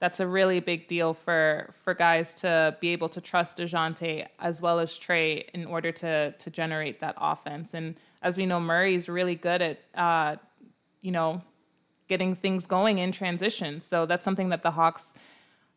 that's 0.00 0.18
a 0.18 0.26
really 0.26 0.60
big 0.60 0.88
deal 0.88 1.14
for 1.14 1.74
for 1.84 1.94
guys 1.94 2.34
to 2.36 2.76
be 2.80 2.88
able 2.88 3.08
to 3.10 3.20
trust 3.20 3.58
Dejounte 3.58 4.26
as 4.38 4.60
well 4.60 4.80
as 4.80 4.98
Trae 4.98 5.48
in 5.50 5.66
order 5.66 5.92
to 5.92 6.32
to 6.32 6.50
generate 6.50 7.00
that 7.00 7.14
offense. 7.18 7.74
And 7.74 7.94
as 8.22 8.36
we 8.36 8.46
know, 8.46 8.58
Murray's 8.58 9.08
really 9.08 9.36
good 9.36 9.62
at 9.62 9.80
uh, 9.94 10.36
you 11.02 11.12
know 11.12 11.42
getting 12.08 12.34
things 12.34 12.66
going 12.66 12.98
in 12.98 13.12
transition. 13.12 13.80
So 13.80 14.06
that's 14.06 14.24
something 14.24 14.48
that 14.48 14.62
the 14.62 14.70
Hawks 14.70 15.12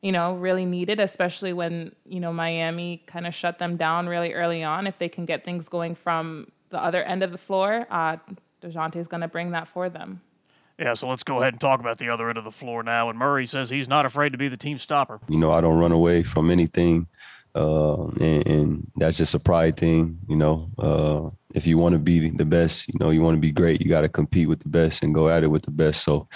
you 0.01 0.13
know 0.13 0.36
really 0.36 0.65
needed, 0.65 1.01
especially 1.01 1.51
when 1.51 1.94
you 2.06 2.22
know 2.22 2.32
Miami 2.32 3.03
kind 3.06 3.27
of 3.27 3.36
shut 3.36 3.60
them 3.60 3.75
down 3.75 4.08
really 4.08 4.34
early 4.34 4.63
on. 4.63 4.88
If 4.88 4.98
they 5.00 5.10
can 5.10 5.25
get 5.25 5.44
things 5.44 5.68
going 5.68 5.96
from 5.96 6.48
the 6.70 6.82
other 6.82 7.03
end 7.03 7.24
of 7.24 7.32
the 7.34 7.38
floor, 7.38 7.86
uh, 7.92 8.15
Dejounte 8.62 8.96
is 8.96 9.08
going 9.08 9.22
to 9.22 9.27
bring 9.27 9.51
that 9.51 9.68
for 9.68 9.89
them. 9.89 10.22
Yeah, 10.80 10.96
so 10.96 11.08
let's 11.08 11.24
go 11.24 11.39
ahead 11.39 11.53
and 11.53 11.62
talk 11.62 11.80
about 11.80 12.00
the 12.00 12.10
other 12.10 12.30
end 12.30 12.38
of 12.38 12.44
the 12.44 12.51
floor 12.51 12.84
now. 12.84 13.10
And 13.10 13.18
Murray 13.18 13.46
says 13.46 13.70
he's 13.70 13.88
not 13.88 14.06
afraid 14.06 14.32
to 14.32 14.38
be 14.38 14.48
the 14.48 14.58
team 14.58 14.77
stopper. 14.77 15.20
You 15.30 15.38
know, 15.38 15.51
I 15.51 15.62
don't 15.62 15.77
run 15.77 15.92
away 15.92 16.24
from 16.24 16.50
anything. 16.50 17.08
Uh, 17.56 18.08
and, 18.20 18.48
and, 18.48 18.92
that's 18.96 19.18
just 19.18 19.36
a 19.36 19.39
pride 19.39 19.77
thing. 19.77 20.18
You 20.27 20.36
know, 20.36 20.72
uh, 20.80 21.30
if 21.53 21.68
you 21.68 21.77
want 21.77 21.94
to 21.94 22.00
be 22.00 22.32
the 22.32 22.46
best, 22.46 22.88
you 22.88 22.96
know, 23.00 23.12
you 23.12 23.22
want 23.22 23.36
to 23.36 23.42
be 23.42 23.51
great, 23.51 23.80
you 23.80 23.89
got 23.89 24.01
to 24.01 24.10
compete 24.10 24.50
with 24.50 24.62
the 24.62 24.70
best 24.70 25.03
and 25.03 25.13
go 25.13 25.30
at 25.30 25.44
it 25.44 25.48
with 25.48 25.62
the 25.62 25.72
best. 25.72 26.03
So, 26.03 26.27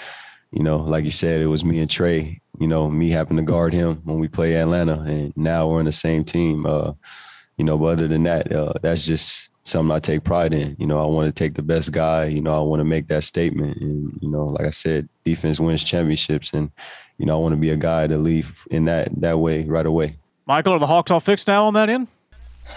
you 0.52 0.62
know, 0.62 0.78
like 0.78 1.04
you 1.04 1.10
said, 1.10 1.40
it 1.40 1.48
was 1.48 1.64
me 1.64 1.80
and 1.80 1.90
Trae. 1.90 2.40
you 2.60 2.68
know, 2.68 2.88
me 2.88 3.10
having 3.10 3.36
to 3.36 3.42
guard 3.42 3.74
him 3.74 3.96
when 4.04 4.20
we 4.20 4.28
play 4.28 4.54
Atlanta. 4.54 5.00
And 5.00 5.36
now 5.36 5.68
we're 5.68 5.80
in 5.80 5.86
the 5.86 5.92
same 5.92 6.24
team. 6.24 6.66
Uh, 6.66 6.92
you 7.56 7.64
know, 7.64 7.76
but 7.76 7.86
other 7.86 8.06
than 8.06 8.22
that, 8.22 8.52
uh, 8.52 8.74
that's 8.80 9.04
just 9.04 9.47
something 9.68 9.94
I 9.94 10.00
take 10.00 10.24
pride 10.24 10.52
in. 10.52 10.76
You 10.78 10.86
know, 10.86 11.02
I 11.02 11.06
want 11.06 11.26
to 11.26 11.32
take 11.32 11.54
the 11.54 11.62
best 11.62 11.92
guy. 11.92 12.26
You 12.26 12.40
know, 12.40 12.56
I 12.56 12.60
want 12.60 12.80
to 12.80 12.84
make 12.84 13.08
that 13.08 13.24
statement. 13.24 13.76
And 13.78 14.18
you 14.20 14.28
know, 14.28 14.44
like 14.44 14.66
I 14.66 14.70
said, 14.70 15.08
defense 15.24 15.60
wins 15.60 15.84
championships, 15.84 16.52
and 16.52 16.70
you 17.18 17.26
know, 17.26 17.34
I 17.38 17.40
want 17.40 17.52
to 17.52 17.60
be 17.60 17.70
a 17.70 17.76
guy 17.76 18.06
to 18.06 18.18
leave 18.18 18.66
in 18.70 18.86
that 18.86 19.08
that 19.20 19.38
way 19.38 19.64
right 19.64 19.86
away. 19.86 20.14
Michael, 20.46 20.72
are 20.72 20.78
the 20.78 20.86
Hawks 20.86 21.10
all 21.10 21.20
fixed 21.20 21.46
now 21.46 21.66
on 21.66 21.74
that 21.74 21.88
end? 21.88 22.08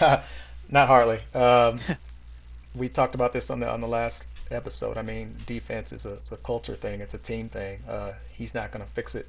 Not 0.00 0.88
hardly. 0.88 1.20
Um, 1.34 1.80
we 2.74 2.88
talked 2.88 3.14
about 3.14 3.32
this 3.32 3.50
on 3.50 3.60
the 3.60 3.68
on 3.68 3.80
the 3.80 3.88
last 3.88 4.26
episode. 4.50 4.96
I 4.98 5.02
mean, 5.02 5.34
defense 5.46 5.92
is 5.92 6.06
a, 6.06 6.14
it's 6.14 6.32
a 6.32 6.36
culture 6.38 6.76
thing. 6.76 7.00
It's 7.00 7.14
a 7.14 7.18
team 7.18 7.48
thing. 7.48 7.80
Uh, 7.88 8.12
he's 8.30 8.54
not 8.54 8.70
going 8.70 8.84
to 8.84 8.90
fix 8.92 9.14
it 9.14 9.26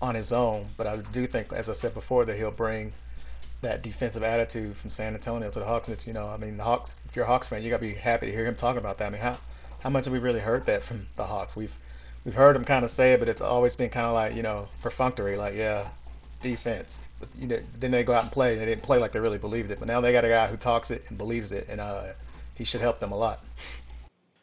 on 0.00 0.14
his 0.14 0.32
own, 0.32 0.66
but 0.76 0.86
I 0.86 0.98
do 1.12 1.26
think, 1.26 1.52
as 1.52 1.68
I 1.68 1.72
said 1.72 1.94
before, 1.94 2.24
that 2.26 2.36
he'll 2.36 2.50
bring 2.50 2.92
that 3.62 3.82
defensive 3.82 4.22
attitude 4.22 4.76
from 4.76 4.90
San 4.90 5.14
Antonio 5.14 5.50
to 5.50 5.58
the 5.58 5.64
Hawks. 5.64 5.88
It's, 5.88 6.06
you 6.06 6.12
know, 6.12 6.28
I 6.28 6.36
mean, 6.36 6.56
the 6.56 6.64
Hawks. 6.64 7.00
If 7.08 7.16
you're 7.16 7.24
a 7.24 7.28
Hawks 7.28 7.48
fan, 7.48 7.62
you 7.62 7.70
got 7.70 7.78
to 7.78 7.86
be 7.86 7.94
happy 7.94 8.26
to 8.26 8.32
hear 8.32 8.44
him 8.44 8.54
talking 8.54 8.78
about 8.78 8.98
that. 8.98 9.06
I 9.06 9.10
mean, 9.10 9.20
how 9.20 9.38
how 9.80 9.90
much 9.90 10.04
have 10.04 10.12
we 10.12 10.18
really 10.18 10.40
heard 10.40 10.66
that 10.66 10.82
from 10.82 11.06
the 11.16 11.24
Hawks? 11.24 11.56
We've 11.56 11.76
we've 12.24 12.34
heard 12.34 12.56
him 12.56 12.64
kind 12.64 12.84
of 12.84 12.90
say 12.90 13.12
it, 13.12 13.20
but 13.20 13.28
it's 13.28 13.40
always 13.40 13.76
been 13.76 13.90
kind 13.90 14.06
of 14.06 14.14
like 14.14 14.34
you 14.34 14.42
know 14.42 14.68
perfunctory, 14.82 15.36
like 15.36 15.54
yeah, 15.54 15.88
defense. 16.42 17.06
But 17.20 17.28
you 17.38 17.48
know, 17.48 17.58
then 17.78 17.90
they 17.90 18.04
go 18.04 18.12
out 18.12 18.24
and 18.24 18.32
play, 18.32 18.52
and 18.52 18.60
they 18.60 18.66
didn't 18.66 18.82
play 18.82 18.98
like 18.98 19.12
they 19.12 19.20
really 19.20 19.38
believed 19.38 19.70
it. 19.70 19.78
But 19.78 19.88
now 19.88 20.00
they 20.00 20.12
got 20.12 20.24
a 20.24 20.28
guy 20.28 20.46
who 20.46 20.56
talks 20.56 20.90
it 20.90 21.04
and 21.08 21.16
believes 21.16 21.52
it, 21.52 21.66
and 21.68 21.80
uh, 21.80 22.12
he 22.54 22.64
should 22.64 22.80
help 22.80 23.00
them 23.00 23.12
a 23.12 23.16
lot. 23.16 23.44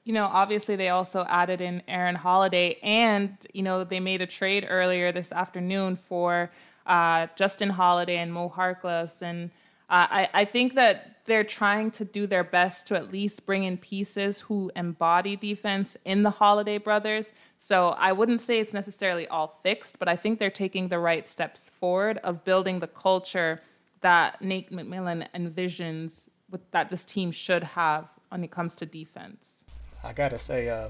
You 0.05 0.13
know, 0.13 0.25
obviously 0.25 0.75
they 0.75 0.89
also 0.89 1.25
added 1.29 1.61
in 1.61 1.81
Aaron 1.87 2.15
Holiday, 2.15 2.77
and 2.83 3.37
you 3.53 3.63
know 3.63 3.83
they 3.83 3.99
made 3.99 4.21
a 4.21 4.27
trade 4.27 4.65
earlier 4.67 5.11
this 5.11 5.31
afternoon 5.31 5.97
for 6.09 6.51
uh, 6.85 7.27
Justin 7.35 7.69
Holiday 7.69 8.17
and 8.17 8.33
Mo 8.33 8.49
Harkless, 8.49 9.21
and 9.21 9.51
uh, 9.89 10.07
I, 10.09 10.29
I 10.33 10.45
think 10.45 10.75
that 10.75 11.13
they're 11.25 11.43
trying 11.43 11.91
to 11.91 12.05
do 12.05 12.27
their 12.27 12.43
best 12.43 12.87
to 12.87 12.95
at 12.95 13.11
least 13.11 13.45
bring 13.45 13.63
in 13.63 13.77
pieces 13.77 14.41
who 14.41 14.71
embody 14.75 15.35
defense 15.35 15.95
in 16.03 16.23
the 16.23 16.29
Holiday 16.29 16.77
brothers. 16.77 17.31
So 17.57 17.89
I 17.89 18.11
wouldn't 18.11 18.41
say 18.41 18.59
it's 18.59 18.73
necessarily 18.73 19.27
all 19.27 19.59
fixed, 19.63 19.99
but 19.99 20.07
I 20.07 20.15
think 20.15 20.39
they're 20.39 20.49
taking 20.49 20.89
the 20.89 20.99
right 20.99 21.27
steps 21.27 21.69
forward 21.79 22.17
of 22.23 22.43
building 22.43 22.79
the 22.79 22.87
culture 22.87 23.61
that 24.01 24.41
Nate 24.41 24.71
McMillan 24.71 25.27
envisions 25.33 26.27
with, 26.49 26.69
that 26.71 26.89
this 26.89 27.05
team 27.05 27.31
should 27.31 27.63
have 27.63 28.07
when 28.29 28.43
it 28.43 28.51
comes 28.51 28.75
to 28.75 28.85
defense. 28.85 29.63
I 30.03 30.11
gotta 30.11 30.37
say, 30.37 30.69
uh, 30.69 30.89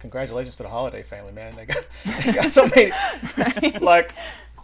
congratulations 0.00 0.56
to 0.56 0.64
the 0.64 0.68
Holiday 0.68 1.02
family, 1.02 1.32
man. 1.32 1.54
They 1.54 1.66
got, 1.66 1.86
they 2.24 2.32
got 2.32 2.50
so 2.50 2.66
many, 2.66 2.90
right? 3.36 3.80
like 3.82 4.14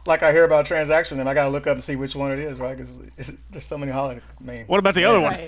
like 0.07 0.23
I 0.23 0.33
hear 0.33 0.45
about 0.45 0.64
a 0.64 0.69
transaction, 0.69 1.21
and 1.21 1.28
I 1.28 1.35
gotta 1.35 1.50
look 1.50 1.66
up 1.66 1.75
and 1.75 1.85
see 1.85 1.97
which 1.97 2.14
one 2.14 2.33
it 2.33 2.38
is, 2.38 2.59
right? 2.59 2.76
Because 2.76 3.00
there's 3.50 3.66
so 3.66 3.78
many 3.78 3.92
holiday. 3.92 4.21
I 4.40 4.45
mean, 4.45 4.64
what 4.66 4.78
about 4.78 4.95
the 4.95 5.04
other 5.04 5.21
one? 5.21 5.38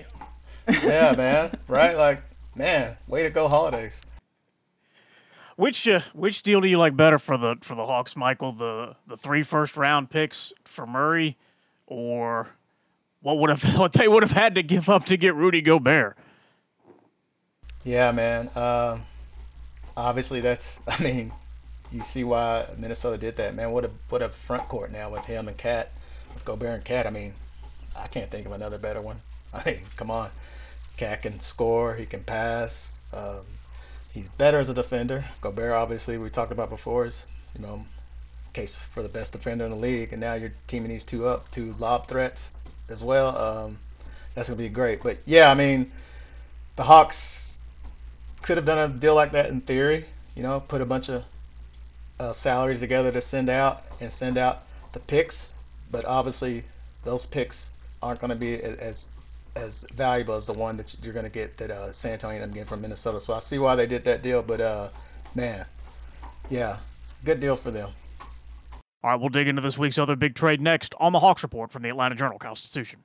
yeah, 0.83 1.15
man. 1.17 1.57
Right? 1.69 1.97
Like, 1.97 2.23
man, 2.55 2.97
way 3.09 3.23
to 3.23 3.31
go, 3.31 3.49
holidays. 3.49 4.05
Which 5.57 5.87
uh, 5.87 6.01
which 6.15 6.43
deal 6.43 6.61
do 6.61 6.69
you 6.69 6.79
like 6.79 6.97
better 6.97 7.19
for 7.19 7.37
the 7.37 7.57
for 7.61 7.75
the 7.75 7.85
Hawks, 7.85 8.17
Michael? 8.17 8.53
The 8.53 8.97
the 9.07 9.17
three 9.17 9.43
first 9.43 9.77
round 9.77 10.11
picks 10.11 10.53
for 10.65 10.87
Murray, 10.87 11.37
or 11.87 12.49
what 13.21 13.39
would 13.39 13.51
have 13.51 13.63
what 13.79 13.93
they 13.93 14.09
would 14.09 14.23
have 14.23 14.33
had 14.33 14.55
to 14.57 14.63
give 14.63 14.89
up 14.89 15.05
to 15.07 15.17
get 15.17 15.35
Rudy 15.35 15.61
Gobert? 15.61 16.17
Yeah, 17.85 18.13
man. 18.13 18.51
Um, 18.55 19.03
obviously, 19.97 20.41
that's. 20.41 20.79
I 20.87 21.03
mean, 21.03 21.33
you 21.93 22.03
see 22.05 22.25
why 22.25 22.67
Minnesota 22.79 23.19
did 23.19 23.37
that, 23.37 23.55
man. 23.55 23.71
What 23.73 23.85
a 23.85 23.91
what 24.09 24.23
a 24.23 24.29
front 24.29 24.69
court 24.69 24.91
now 24.91 25.11
with 25.11 25.25
him 25.27 25.49
and 25.49 25.57
KAT, 25.57 25.91
with 26.33 26.45
Gobert 26.45 26.75
and 26.75 26.85
KAT. 26.85 27.07
I 27.07 27.11
mean, 27.11 27.35
I 27.97 28.07
can't 28.07 28.31
think 28.31 28.47
of 28.47 28.53
another 28.53 28.79
better 28.79 29.01
one. 29.01 29.21
I 29.53 29.63
mean, 29.65 29.81
come 29.97 30.11
on, 30.11 30.31
KAT 30.97 31.23
can 31.23 31.41
score, 31.41 31.95
he 31.95 32.07
can 32.07 32.25
pass. 32.25 32.99
Um, 33.13 33.45
he's 34.13 34.29
better 34.29 34.59
as 34.59 34.71
a 34.71 34.75
defender. 34.75 35.25
Gobert, 35.43 35.73
obviously, 35.73 36.17
we 36.17 36.31
talked 36.31 36.53
about 36.53 36.71
before, 36.71 37.05
is 37.05 37.27
you 37.55 37.61
know, 37.61 37.85
case 38.55 38.77
for 38.77 39.03
the 39.03 39.09
best 39.09 39.33
defender 39.33 39.65
in 39.65 39.71
the 39.71 39.77
league, 39.77 40.13
and 40.13 40.21
now 40.21 40.35
you're 40.35 40.53
teaming 40.67 40.89
these 40.89 41.05
two 41.05 41.27
up, 41.27 41.51
two 41.51 41.75
lob 41.79 42.07
threats 42.07 42.57
as 42.89 43.05
well. 43.05 43.37
Um, 43.37 43.79
that's 44.35 44.49
gonna 44.49 44.57
be 44.57 44.71
great. 44.71 45.03
But 45.03 45.19
yeah, 45.27 45.51
I 45.51 45.55
mean, 45.55 45.91
the 46.77 46.83
Hawks 46.85 47.59
could 48.41 48.57
have 48.57 48.67
done 48.67 48.79
a 48.79 48.89
deal 48.89 49.15
like 49.15 49.33
that 49.33 49.51
in 49.51 49.61
theory. 49.61 50.07
You 50.35 50.43
know, 50.43 50.61
put 50.61 50.81
a 50.81 50.87
bunch 50.87 51.11
of 51.11 51.25
uh, 52.23 52.33
salaries 52.33 52.79
together 52.79 53.11
to 53.11 53.21
send 53.21 53.49
out 53.49 53.85
and 54.01 54.13
send 54.13 54.39
out 54.39 54.63
the 54.93 55.01
picks, 55.01 55.53
but 55.91 56.05
obviously 56.05 56.63
those 57.05 57.27
picks 57.27 57.73
aren't 58.03 58.21
going 58.21 58.31
to 58.31 58.37
be 58.37 58.55
as 58.63 59.09
as 59.55 59.85
valuable 59.95 60.35
as 60.35 60.47
the 60.47 60.53
one 60.53 60.79
that 60.79 60.95
you're 61.03 61.13
going 61.13 61.27
to 61.27 61.31
get 61.31 61.59
that 61.59 61.71
uh, 61.71 61.93
San 61.93 62.13
Antonio 62.13 62.37
ended 62.37 62.49
up 62.49 62.55
getting 62.55 62.69
from 62.69 62.81
Minnesota. 62.81 63.21
So 63.21 63.35
I 63.35 63.41
see 63.41 63.59
why 63.59 63.77
they 63.77 63.87
did 63.87 64.03
that 64.05 64.23
deal, 64.23 64.41
but 64.41 64.63
uh, 64.63 64.89
man, 65.35 65.67
yeah, 66.49 66.79
good 67.25 67.39
deal 67.39 67.57
for 67.57 67.71
them. 67.71 67.91
All 69.05 69.11
right, 69.11 69.21
we'll 69.21 69.29
dig 69.29 69.49
into 69.49 69.61
this 69.61 69.77
week's 69.77 69.99
other 69.99 70.17
big 70.17 70.35
trade 70.35 70.61
next 70.61 70.95
on 70.99 71.13
the 71.13 71.19
Hawks 71.19 71.43
Report 71.43 71.71
from 71.71 71.83
the 71.83 71.91
Atlanta 71.91 72.15
Journal 72.15 72.39
Constitution. 72.39 73.05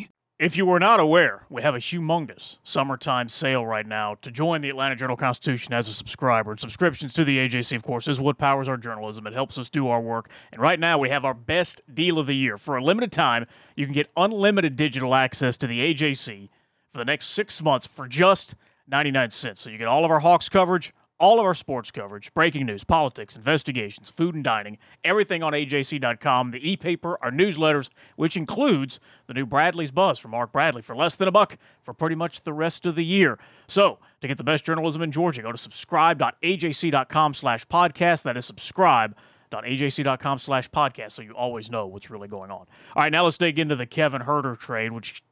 If 0.41 0.57
you 0.57 0.65
were 0.65 0.79
not 0.79 0.99
aware, 0.99 1.45
we 1.51 1.61
have 1.61 1.75
a 1.75 1.77
humongous 1.77 2.57
summertime 2.63 3.29
sale 3.29 3.63
right 3.63 3.85
now. 3.85 4.15
To 4.23 4.31
join 4.31 4.61
the 4.61 4.71
Atlanta 4.71 4.95
Journal 4.95 5.15
Constitution 5.15 5.71
as 5.71 5.87
a 5.87 5.93
subscriber, 5.93 6.49
and 6.49 6.59
subscriptions 6.59 7.13
to 7.13 7.23
the 7.23 7.37
AJC, 7.37 7.75
of 7.75 7.83
course, 7.83 8.07
is 8.07 8.19
what 8.19 8.39
powers 8.39 8.67
our 8.67 8.75
journalism. 8.75 9.27
It 9.27 9.33
helps 9.33 9.59
us 9.59 9.69
do 9.69 9.89
our 9.89 10.01
work. 10.01 10.31
And 10.51 10.59
right 10.59 10.79
now, 10.79 10.97
we 10.97 11.09
have 11.09 11.25
our 11.25 11.35
best 11.35 11.83
deal 11.93 12.17
of 12.17 12.25
the 12.25 12.35
year. 12.35 12.57
For 12.57 12.75
a 12.75 12.83
limited 12.83 13.11
time, 13.11 13.45
you 13.75 13.85
can 13.85 13.93
get 13.93 14.09
unlimited 14.17 14.75
digital 14.75 15.13
access 15.13 15.57
to 15.57 15.67
the 15.67 15.93
AJC 15.93 16.49
for 16.91 16.97
the 16.97 17.05
next 17.05 17.27
six 17.27 17.61
months 17.61 17.85
for 17.85 18.07
just 18.07 18.55
99 18.87 19.29
cents. 19.29 19.61
So 19.61 19.69
you 19.69 19.77
get 19.77 19.87
all 19.87 20.03
of 20.03 20.09
our 20.09 20.21
Hawks 20.21 20.49
coverage 20.49 20.91
all 21.21 21.39
of 21.39 21.45
our 21.45 21.53
sports 21.53 21.91
coverage, 21.91 22.33
breaking 22.33 22.65
news, 22.65 22.83
politics, 22.83 23.35
investigations, 23.35 24.09
food 24.09 24.33
and 24.33 24.43
dining, 24.43 24.79
everything 25.03 25.43
on 25.43 25.53
AJC.com, 25.53 26.49
the 26.49 26.69
e 26.69 26.75
paper, 26.75 27.17
our 27.21 27.31
newsletters, 27.31 27.89
which 28.15 28.35
includes 28.35 28.99
the 29.27 29.35
new 29.35 29.45
Bradley's 29.45 29.91
Buzz 29.91 30.17
from 30.17 30.31
Mark 30.31 30.51
Bradley 30.51 30.81
for 30.81 30.95
less 30.95 31.15
than 31.15 31.27
a 31.27 31.31
buck 31.31 31.59
for 31.83 31.93
pretty 31.93 32.15
much 32.15 32.41
the 32.41 32.53
rest 32.53 32.87
of 32.87 32.95
the 32.95 33.05
year. 33.05 33.37
So, 33.67 33.99
to 34.21 34.27
get 34.27 34.39
the 34.39 34.43
best 34.43 34.65
journalism 34.65 35.03
in 35.03 35.11
Georgia, 35.11 35.43
go 35.43 35.51
to 35.51 35.57
subscribe.ajc.com 35.57 37.33
slash 37.35 37.67
podcast. 37.67 38.23
That 38.23 38.35
is 38.35 38.45
subscribe.ajc.com 38.45 40.39
slash 40.39 40.71
podcast 40.71 41.11
so 41.11 41.21
you 41.21 41.33
always 41.33 41.69
know 41.69 41.85
what's 41.85 42.09
really 42.09 42.27
going 42.27 42.49
on. 42.49 42.65
All 42.95 43.03
right, 43.03 43.11
now 43.11 43.25
let's 43.25 43.37
dig 43.37 43.59
into 43.59 43.75
the 43.75 43.85
Kevin 43.85 44.23
Huerter 44.23 44.57
trade, 44.57 44.91
which 44.91 45.23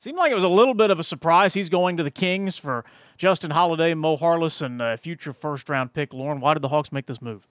seemed 0.00 0.18
like 0.18 0.32
it 0.32 0.34
was 0.34 0.44
a 0.44 0.48
little 0.48 0.74
bit 0.74 0.90
of 0.90 0.98
a 0.98 1.04
surprise. 1.04 1.54
He's 1.54 1.68
going 1.68 1.96
to 1.98 2.02
the 2.02 2.10
Kings 2.10 2.56
for– 2.56 2.84
Justin 3.20 3.50
Holiday, 3.50 3.92
Mo 3.92 4.16
Harkless, 4.16 4.62
and 4.62 4.80
a 4.80 4.96
future 4.96 5.34
first 5.34 5.68
round 5.68 5.92
pick. 5.92 6.14
Lauren, 6.14 6.40
why 6.40 6.54
did 6.54 6.62
the 6.62 6.68
Hawks 6.68 6.90
make 6.90 7.04
this 7.04 7.20
move? 7.20 7.46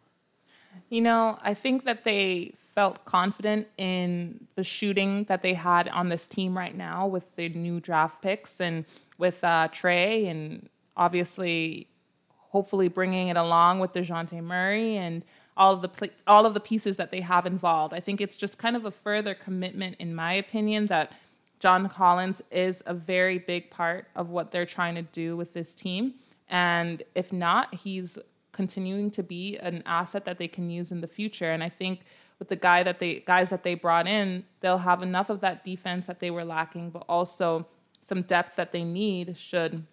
You 0.89 1.01
know, 1.01 1.38
I 1.44 1.53
think 1.53 1.84
that 1.84 2.03
they 2.03 2.53
felt 2.74 3.06
confident 3.06 3.68
in 3.77 4.48
the 4.56 4.63
shooting 4.63 5.25
that 5.25 5.44
they 5.44 5.53
had 5.53 5.88
on 5.89 6.10
this 6.10 6.27
team 6.27 6.58
right 6.58 6.75
now 6.75 7.06
with 7.06 7.36
the 7.36 7.50
new 7.50 7.79
draft 7.79 8.24
picks 8.24 8.60
and 8.60 8.84
with 9.20 9.44
uh, 9.44 9.68
Trae, 9.68 10.27
and 10.27 10.70
obviously, 10.98 11.88
hopefully, 12.36 12.88
bringing 12.88 13.27
it 13.27 13.38
along 13.38 13.79
with 13.79 13.94
Dejounte 13.94 14.41
Murray 14.41 14.98
and 14.98 15.22
all 15.56 15.75
of 15.75 15.84
the 15.84 15.89
pl- 15.89 16.10
all 16.25 16.48
of 16.48 16.56
the 16.56 16.60
pieces 16.60 16.98
that 16.98 17.12
they 17.12 17.22
have 17.22 17.46
involved. 17.46 17.94
I 17.94 18.00
think 18.00 18.22
it's 18.22 18.38
just 18.38 18.58
kind 18.58 18.75
of 18.75 18.86
a 18.86 18.91
further 18.91 19.36
commitment, 19.36 19.98
in 20.00 20.15
my 20.15 20.34
opinion, 20.34 20.88
that 20.88 21.12
John 21.60 21.89
Collins 21.89 22.42
is 22.51 22.82
a 22.86 22.94
very 22.94 23.38
big 23.38 23.70
part 23.70 24.08
of 24.16 24.30
what 24.30 24.51
they're 24.51 24.66
trying 24.66 24.96
to 24.96 25.01
do 25.01 25.36
with 25.36 25.54
this 25.54 25.75
team. 25.75 26.16
And 26.50 27.04
if 27.16 27.32
not, 27.32 27.75
he's 27.75 28.18
continuing 28.51 29.12
to 29.12 29.24
be 29.24 29.58
an 29.58 29.84
asset 29.86 30.25
that 30.25 30.38
they 30.38 30.48
can 30.48 30.70
use 30.70 30.92
in 30.92 31.01
the 31.01 31.08
future. 31.08 31.51
And 31.51 31.63
I 31.63 31.70
think 31.70 32.01
with 32.39 32.50
the 32.50 32.56
guy 32.56 32.84
that 32.84 33.00
they 33.00 33.20
guys 33.20 33.50
that 33.50 33.63
they 33.63 33.75
brought 33.75 34.08
in, 34.08 34.44
they'll 34.62 34.78
have 34.78 35.04
enough 35.04 35.30
of 35.30 35.42
that 35.42 35.63
defense 35.63 36.08
that 36.08 36.20
they 36.20 36.32
were 36.32 36.46
lacking, 36.46 36.89
but 36.89 37.04
also 37.08 37.68
some 38.01 38.22
depth 38.24 38.56
that 38.56 38.72
they 38.72 38.84
need 38.84 39.38
should 39.38 39.86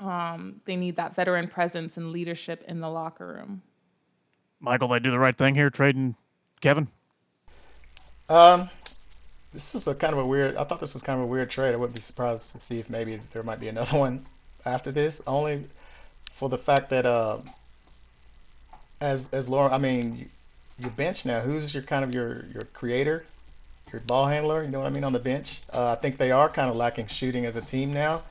um, 0.00 0.60
they 0.66 0.76
need 0.76 0.96
that 0.96 1.14
veteran 1.14 1.48
presence 1.48 1.96
and 1.96 2.12
leadership 2.12 2.62
in 2.68 2.80
the 2.80 2.88
locker 2.88 3.26
room. 3.26 3.62
Michael, 4.60 4.88
did 4.88 5.02
they 5.02 5.04
do 5.04 5.10
the 5.10 5.18
right 5.18 5.36
thing 5.36 5.54
here, 5.54 5.70
trading 5.70 6.16
Kevin. 6.60 6.88
Um, 8.28 8.68
this 9.56 9.72
was 9.72 9.88
a 9.88 9.94
kind 9.94 10.12
of 10.12 10.18
a 10.18 10.26
weird. 10.26 10.54
I 10.56 10.64
thought 10.64 10.80
this 10.80 10.92
was 10.92 11.02
kind 11.02 11.18
of 11.18 11.24
a 11.24 11.26
weird 11.26 11.48
trade. 11.48 11.72
I 11.72 11.78
wouldn't 11.78 11.96
be 11.96 12.02
surprised 12.02 12.52
to 12.52 12.58
see 12.58 12.78
if 12.78 12.90
maybe 12.90 13.18
there 13.32 13.42
might 13.42 13.58
be 13.58 13.68
another 13.68 13.98
one 14.06 14.24
after 14.66 14.92
this. 14.92 15.22
Only 15.26 15.64
for 16.32 16.50
the 16.50 16.58
fact 16.58 16.90
that 16.90 17.06
uh, 17.06 17.38
as 19.00 19.32
as 19.32 19.48
Lauren, 19.48 19.72
I 19.72 19.78
mean, 19.78 20.28
your 20.78 20.90
bench 20.90 21.24
now. 21.24 21.40
Who's 21.40 21.72
your 21.72 21.82
kind 21.82 22.04
of 22.04 22.14
your 22.14 22.44
your 22.52 22.64
creator, 22.74 23.24
your 23.92 24.02
ball 24.02 24.26
handler? 24.26 24.62
You 24.62 24.68
know 24.68 24.80
what 24.80 24.88
I 24.88 24.94
mean 24.94 25.04
on 25.04 25.14
the 25.14 25.18
bench. 25.18 25.62
Uh, 25.72 25.92
I 25.92 25.94
think 25.94 26.18
they 26.18 26.32
are 26.32 26.50
kind 26.50 26.70
of 26.70 26.76
lacking 26.76 27.06
shooting 27.06 27.46
as 27.46 27.56
a 27.56 27.62
team 27.62 27.92
now, 27.92 28.22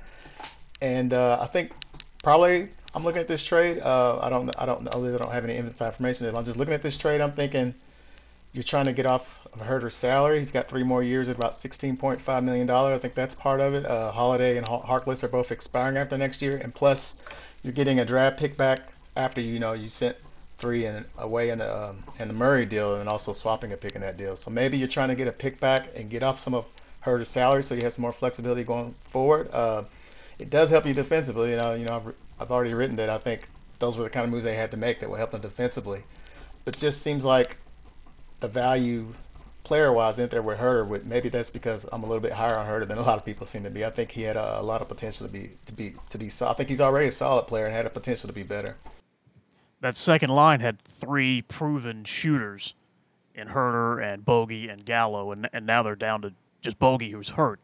and 0.82 1.12
uh, 1.12 1.40
I 1.42 1.48
think 1.48 1.72
probably 2.22 2.70
I'm 2.94 3.04
looking 3.04 3.22
at 3.22 3.28
this 3.28 3.44
trade. 3.44 3.80
Uh, 3.80 4.20
I 4.22 4.30
don't 4.30 4.52
I 4.60 4.68
don't 4.68 4.84
know. 4.84 4.92
I 4.94 5.18
don't 5.18 5.32
have 5.32 5.44
any 5.44 5.56
inside 5.56 5.88
information. 5.88 6.28
If 6.28 6.36
I'm 6.36 6.46
just 6.46 6.60
looking 6.60 6.76
at 6.76 6.84
this 6.84 7.00
trade, 7.00 7.20
I'm 7.20 7.32
thinking 7.32 7.74
you're 8.56 8.64
trying 8.64 8.86
to 8.86 8.94
get 8.94 9.06
off 9.06 9.46
of 9.54 9.60
Huerter's 9.60 9.96
salary. 9.96 10.38
He's 10.38 10.50
got 10.50 10.70
three 10.70 10.84
more 10.84 11.04
years 11.04 11.28
at 11.28 11.36
about 11.36 11.52
$16.5 11.52 12.44
million. 12.44 12.70
I 12.70 12.98
think 12.98 13.14
that's 13.14 13.36
part 13.36 13.60
of 13.60 13.74
it. 13.74 13.86
Uh, 13.86 14.14
Holiday 14.14 14.58
and 14.58 14.66
Harkless 14.66 15.26
are 15.26 15.28
both 15.28 15.52
expiring 15.52 15.98
after 15.98 16.18
next 16.18 16.42
year. 16.42 16.56
And 16.64 16.74
plus, 16.74 17.18
you're 17.64 17.74
getting 17.74 18.00
a 18.00 18.06
draft 18.06 18.40
pick 18.40 18.56
back 18.56 18.94
after 19.18 19.42
you 19.42 19.60
know 19.60 19.74
you 19.74 19.90
sent 19.90 20.16
three 20.58 20.90
away 21.18 21.50
in 21.50 21.58
the 21.58 21.78
um, 21.78 22.02
in 22.20 22.30
the 22.30 22.34
Murray 22.34 22.66
deal, 22.66 22.96
and 22.96 23.10
also 23.10 23.34
swapping 23.34 23.74
a 23.74 23.78
pick 23.78 23.96
in 23.96 24.02
that 24.02 24.16
deal. 24.16 24.38
So 24.38 24.50
maybe 24.50 24.78
you're 24.78 24.88
trying 24.88 25.10
to 25.10 25.16
get 25.16 25.28
a 25.28 25.34
pick 25.34 25.60
back 25.60 25.90
and 25.94 26.10
get 26.10 26.24
off 26.24 26.40
some 26.40 26.54
of 26.54 26.66
Huerter's 27.02 27.28
salary, 27.28 27.62
so 27.62 27.76
you 27.76 27.82
have 27.84 27.92
some 27.92 28.04
more 28.04 28.14
flexibility 28.14 28.64
going 28.64 28.96
forward. 29.04 29.50
Uh, 29.52 29.84
it 30.40 30.50
does 30.50 30.70
help 30.70 30.86
you 30.86 30.94
defensively. 30.94 31.52
You 31.52 31.58
know, 31.58 31.74
you 31.74 31.86
know, 31.86 31.96
I've, 31.96 32.14
I've 32.40 32.52
already 32.52 32.74
written 32.74 32.96
that 32.96 33.10
I 33.10 33.18
think 33.18 33.50
those 33.80 33.98
were 33.98 34.06
the 34.06 34.10
kind 34.10 34.24
of 34.24 34.32
moves 34.32 34.46
they 34.46 34.56
had 34.56 34.72
to 34.72 34.78
make 34.78 35.00
that 35.00 35.10
will 35.10 35.18
help 35.18 35.32
them 35.32 35.42
defensively. 35.42 36.04
But 36.64 36.78
just 36.78 37.02
seems 37.02 37.26
like 37.26 37.58
the 38.40 38.48
value 38.48 39.08
player 39.64 39.92
wise 39.92 40.20
in 40.20 40.30
there 40.30 40.42
with 40.42 40.58
Huerter. 40.58 40.88
With 40.88 41.06
maybe 41.06 41.30
that's 41.30 41.50
because 41.50 41.86
I'm 41.92 42.04
a 42.04 42.06
little 42.06 42.22
bit 42.22 42.32
higher 42.32 42.58
on 42.58 42.66
Huerter 42.66 42.88
than 42.88 42.98
a 42.98 43.02
lot 43.02 43.18
of 43.18 43.26
people 43.26 43.46
seem 43.46 43.64
to 43.64 43.70
be. 43.70 43.84
I 43.84 43.90
think 43.90 44.12
he 44.12 44.22
had 44.22 44.38
a, 44.38 44.62
a 44.62 44.64
lot 44.64 44.82
of 44.82 44.88
potential 44.88 45.28
to 45.28 45.34
be 45.34 45.52
to 45.66 45.74
be 45.74 45.94
to 46.10 46.18
be. 46.18 46.30
So 46.30 46.48
I 46.48 46.54
think 46.54 46.70
he's 46.70 46.82
already 46.82 47.08
a 47.08 47.12
solid 47.12 47.48
player 47.48 47.66
and 47.66 47.76
had 47.76 47.86
a 47.86 47.90
potential 47.90 48.28
to 48.28 48.34
be 48.34 48.44
better. 48.44 48.76
That 49.82 49.98
second 49.98 50.30
line 50.30 50.62
had 50.62 50.82
three 50.84 51.42
proven 51.42 52.06
shooters 52.06 52.76
in 53.34 53.50
Huerter 53.50 54.02
and 54.02 54.24
Bogi 54.24 54.72
and 54.72 54.86
Gallo, 54.86 55.32
and 55.32 55.50
and 55.52 55.66
now 55.66 55.84
they're 55.84 55.96
down 55.96 56.22
to 56.22 56.34
just 56.62 56.80
Bogi 56.80 57.12
who's 57.12 57.30
hurt. 57.30 57.60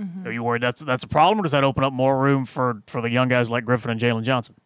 Mm-hmm. 0.00 0.26
Are 0.26 0.32
you 0.32 0.42
worried 0.42 0.62
that's 0.62 0.80
that's 0.80 1.04
a 1.04 1.08
problem, 1.08 1.40
or 1.40 1.42
does 1.42 1.52
that 1.52 1.64
open 1.64 1.84
up 1.84 1.92
more 1.92 2.18
room 2.18 2.44
for 2.44 2.82
for 2.86 3.00
the 3.00 3.10
young 3.10 3.28
guys 3.28 3.48
like 3.48 3.64
Griffin 3.64 3.90
and 3.90 4.00
Jalen 4.00 4.22
Johnson? 4.22 4.56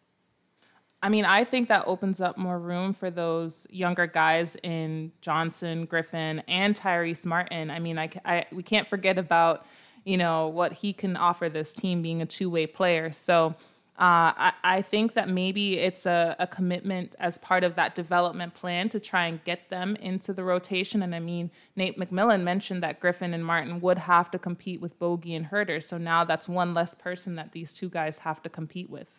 I 1.01 1.07
mean, 1.09 1.23
I 1.23 1.45
think 1.45 1.69
that 1.69 1.83
opens 1.87 2.19
up 2.19 2.37
more 2.37 2.59
room 2.59 2.93
for 2.93 3.09
those 3.09 3.65
younger 3.69 4.05
guys 4.05 4.57
in 4.63 5.11
Johnson, 5.21 5.85
Griffin, 5.85 6.43
and 6.47 6.75
Tyrese 6.75 7.25
Martin. 7.25 7.71
I 7.71 7.79
mean, 7.79 7.97
I, 7.97 8.09
I 8.25 8.45
we 8.51 8.63
can't 8.63 8.87
forget 8.87 9.17
about 9.17 9.65
you 10.03 10.17
know 10.17 10.47
what 10.47 10.73
he 10.73 10.91
can 10.91 11.15
offer 11.15 11.47
this 11.47 11.73
team 11.73 12.01
being 12.01 12.21
a 12.21 12.25
two-way 12.25 12.67
player. 12.67 13.11
So. 13.11 13.55
Uh, 13.97 14.31
I, 14.37 14.53
I, 14.63 14.81
think 14.81 15.15
that 15.15 15.27
maybe 15.27 15.77
it's 15.77 16.05
a, 16.05 16.33
a, 16.39 16.47
commitment 16.47 17.17
as 17.19 17.37
part 17.37 17.65
of 17.65 17.75
that 17.75 17.95
development 17.95 18.53
plan 18.53 18.87
to 18.87 18.99
try 19.01 19.25
and 19.25 19.43
get 19.43 19.69
them 19.69 19.97
into 19.97 20.31
the 20.31 20.41
rotation. 20.41 21.03
And 21.03 21.13
I 21.13 21.19
mean, 21.19 21.51
Nate 21.75 21.99
McMillan 21.99 22.43
mentioned 22.43 22.81
that 22.81 23.01
Griffin 23.01 23.33
and 23.33 23.45
Martin 23.45 23.81
would 23.81 23.97
have 23.97 24.31
to 24.31 24.39
compete 24.39 24.79
with 24.79 24.97
Bogi 25.01 25.35
and 25.35 25.47
Huerter. 25.47 25.83
So 25.83 25.97
now 25.97 26.23
that's 26.23 26.47
one 26.47 26.73
less 26.73 26.95
person 26.95 27.35
that 27.35 27.51
these 27.51 27.73
two 27.73 27.89
guys 27.89 28.19
have 28.19 28.41
to 28.43 28.49
compete 28.49 28.89
with. 28.89 29.18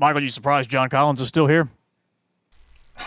Michael, 0.00 0.22
you 0.22 0.28
surprised 0.28 0.70
John 0.70 0.88
Collins 0.88 1.20
is 1.20 1.28
still 1.28 1.46
here? 1.46 1.68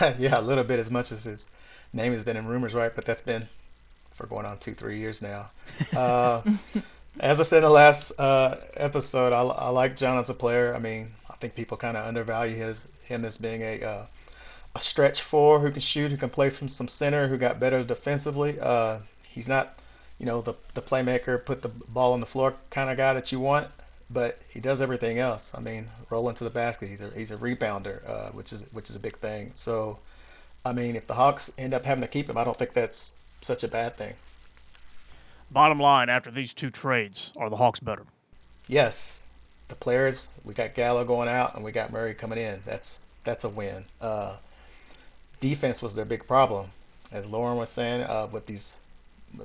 yeah, 0.16 0.38
a 0.38 0.40
little 0.40 0.62
bit 0.62 0.78
as 0.78 0.92
much 0.92 1.10
as 1.10 1.24
his 1.24 1.50
name 1.92 2.12
has 2.12 2.22
been 2.22 2.36
in 2.36 2.46
rumors, 2.46 2.72
right? 2.72 2.94
But 2.94 3.04
that's 3.04 3.20
been 3.20 3.48
for 4.12 4.28
going 4.28 4.46
on 4.46 4.58
two, 4.58 4.74
three 4.74 5.00
years 5.00 5.20
now. 5.20 5.50
Uh, 5.92 6.42
as 7.20 7.40
I 7.40 7.42
said 7.42 7.58
in 7.58 7.62
the 7.64 7.70
last 7.70 8.12
uh, 8.20 8.58
episode, 8.74 9.32
I, 9.32 9.42
I, 9.42 9.70
like 9.70 9.96
John 9.96 10.18
as 10.18 10.30
a 10.30 10.34
player. 10.34 10.72
I 10.72 10.78
mean, 10.78 11.10
I 11.28 11.34
think 11.34 11.56
people 11.56 11.76
kind 11.76 11.96
of 11.96 12.06
undervalue 12.06 12.54
his 12.54 12.86
him 13.02 13.24
as 13.24 13.38
being 13.38 13.62
a 13.62 13.82
uh, 13.82 14.06
a 14.76 14.80
stretch 14.80 15.22
four 15.22 15.58
who 15.58 15.72
can 15.72 15.80
shoot, 15.80 16.12
who 16.12 16.16
can 16.16 16.30
play 16.30 16.48
from 16.48 16.68
some 16.68 16.86
center, 16.86 17.26
who 17.26 17.36
got 17.36 17.58
better 17.58 17.82
defensively. 17.82 18.56
Uh, 18.60 18.98
he's 19.28 19.48
not, 19.48 19.80
you 20.20 20.26
know, 20.26 20.42
the 20.42 20.54
the 20.74 20.82
playmaker, 20.82 21.44
put 21.44 21.60
the 21.60 21.70
ball 21.70 22.12
on 22.12 22.20
the 22.20 22.26
floor 22.26 22.54
kind 22.70 22.88
of 22.88 22.96
guy 22.96 23.14
that 23.14 23.32
you 23.32 23.40
want 23.40 23.66
but 24.10 24.38
he 24.48 24.60
does 24.60 24.80
everything 24.80 25.18
else. 25.18 25.52
I 25.54 25.60
mean, 25.60 25.88
roll 26.10 26.28
into 26.28 26.44
the 26.44 26.50
basket. 26.50 26.88
He's 26.88 27.00
a 27.00 27.10
he's 27.10 27.30
a 27.30 27.36
rebounder, 27.36 28.08
uh, 28.08 28.30
which 28.30 28.52
is 28.52 28.64
which 28.72 28.90
is 28.90 28.96
a 28.96 29.00
big 29.00 29.16
thing. 29.18 29.50
So, 29.54 29.98
I 30.64 30.72
mean, 30.72 30.96
if 30.96 31.06
the 31.06 31.14
Hawks 31.14 31.52
end 31.58 31.74
up 31.74 31.84
having 31.84 32.02
to 32.02 32.08
keep 32.08 32.28
him, 32.28 32.36
I 32.36 32.44
don't 32.44 32.56
think 32.56 32.72
that's 32.72 33.14
such 33.40 33.64
a 33.64 33.68
bad 33.68 33.96
thing. 33.96 34.14
Bottom 35.50 35.78
line, 35.78 36.08
after 36.08 36.30
these 36.30 36.54
two 36.54 36.70
trades, 36.70 37.32
are 37.36 37.50
the 37.50 37.56
Hawks 37.56 37.80
better? 37.80 38.04
Yes, 38.66 39.24
the 39.68 39.74
players. 39.74 40.28
We 40.44 40.54
got 40.54 40.74
Gallo 40.74 41.04
going 41.04 41.28
out, 41.28 41.54
and 41.54 41.64
we 41.64 41.72
got 41.72 41.92
Murray 41.92 42.14
coming 42.14 42.38
in. 42.38 42.62
That's 42.64 43.00
that's 43.24 43.44
a 43.44 43.48
win. 43.48 43.84
Uh, 44.00 44.36
defense 45.40 45.82
was 45.82 45.94
their 45.94 46.04
big 46.04 46.26
problem, 46.26 46.70
as 47.12 47.26
Lauren 47.26 47.56
was 47.56 47.70
saying. 47.70 48.02
Uh, 48.02 48.28
with 48.30 48.46
these 48.46 48.76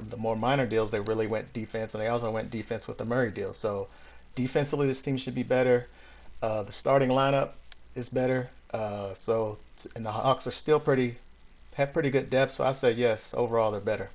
the 0.10 0.18
more 0.18 0.36
minor 0.36 0.68
deals, 0.68 0.92
they 0.92 1.00
really 1.00 1.28
went 1.28 1.52
defense, 1.54 1.94
and 1.94 2.04
they 2.04 2.08
also 2.08 2.30
went 2.32 2.52
defense 2.52 2.88
with 2.88 2.98
the 2.98 3.06
Murray 3.06 3.32
deal. 3.32 3.54
So 3.54 3.88
defensively, 4.36 4.88
this 4.88 5.02
team 5.02 5.18
should 5.18 5.36
be 5.36 5.44
better. 5.44 5.88
Uh, 6.42 6.64
the 6.64 6.72
starting 6.72 7.10
lineup 7.10 7.52
is 7.96 8.10
better. 8.10 8.50
Uh, 8.74 9.14
so, 9.14 9.58
and 9.96 10.06
the 10.06 10.12
Hawks 10.12 10.48
are 10.48 10.52
still 10.52 10.80
pretty, 10.80 11.18
have 11.74 11.94
pretty 11.94 12.10
good 12.10 12.30
depth. 12.30 12.52
So 12.52 12.64
I 12.64 12.72
say 12.72 12.92
yes, 12.92 13.34
overall 13.36 13.72
they're 13.72 13.82
better. 13.82 14.10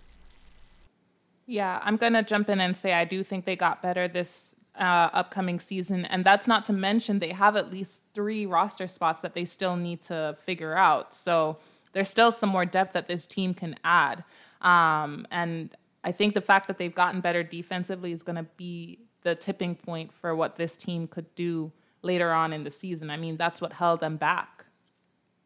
Yeah, 1.47 1.81
I'm 1.83 1.97
gonna 1.97 2.23
jump 2.23 2.49
in 2.49 2.61
and 2.61 2.77
say 2.77 2.95
I 2.95 3.05
do 3.05 3.23
think 3.23 3.45
they 3.45 3.57
got 3.57 3.83
better 3.83 4.09
this 4.09 4.55
uh, 4.79 5.11
upcoming 5.13 5.61
season, 5.61 6.05
and 6.07 6.25
that's 6.25 6.49
not 6.49 6.65
to 6.67 6.73
mention 6.73 7.19
they 7.19 7.33
have 7.33 7.57
at 7.57 7.71
least 7.71 8.03
three 8.15 8.47
roster 8.47 8.89
spots 8.89 9.21
that 9.23 9.35
they 9.35 9.45
still 9.45 9.77
need 9.77 10.03
to 10.03 10.37
figure 10.41 10.75
out. 10.75 11.15
So 11.15 11.59
there's 11.93 12.09
still 12.09 12.33
some 12.33 12.49
more 12.49 12.65
depth 12.65 12.95
that 12.95 13.09
this 13.09 13.27
team 13.27 13.55
can 13.55 13.77
add. 13.85 14.25
Um, 14.63 15.27
and 15.31 15.71
I 16.03 16.13
think 16.13 16.35
the 16.35 16.41
fact 16.41 16.67
that 16.69 16.79
they've 16.79 16.95
gotten 16.95 17.21
better 17.21 17.43
defensively 17.43 18.13
is 18.13 18.23
going 18.23 18.37
to 18.37 18.47
be 18.57 18.99
the 19.25 19.35
tipping 19.35 19.75
point 19.75 20.13
for 20.13 20.35
what 20.37 20.57
this 20.57 20.77
team 20.77 21.09
could 21.09 21.35
do 21.35 21.73
later 22.03 22.33
on 22.33 22.53
in 22.53 22.63
the 22.63 22.71
season. 22.71 23.11
I 23.11 23.17
mean, 23.17 23.37
that's 23.37 23.61
what 23.61 23.73
held 23.73 24.01
them 24.01 24.17
back. 24.17 24.67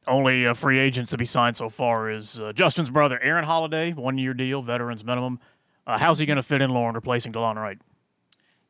Only 0.06 0.46
uh, 0.46 0.54
free 0.54 0.78
agents 0.78 1.10
to 1.12 1.16
be 1.16 1.24
signed 1.24 1.56
so 1.56 1.68
far 1.68 2.10
is 2.10 2.40
uh, 2.40 2.52
Justin's 2.52 2.90
brother, 2.90 3.20
Aaron 3.22 3.44
Holiday, 3.44 3.92
one 3.92 4.18
year 4.18 4.34
deal, 4.34 4.62
veterans 4.62 5.04
minimum. 5.04 5.38
Uh, 5.86 5.98
how's 5.98 6.18
he 6.18 6.26
going 6.26 6.36
to 6.36 6.42
fit 6.42 6.60
in, 6.60 6.70
Lauren, 6.70 6.94
replacing 6.94 7.32
Delon 7.32 7.56
Wright? 7.56 7.78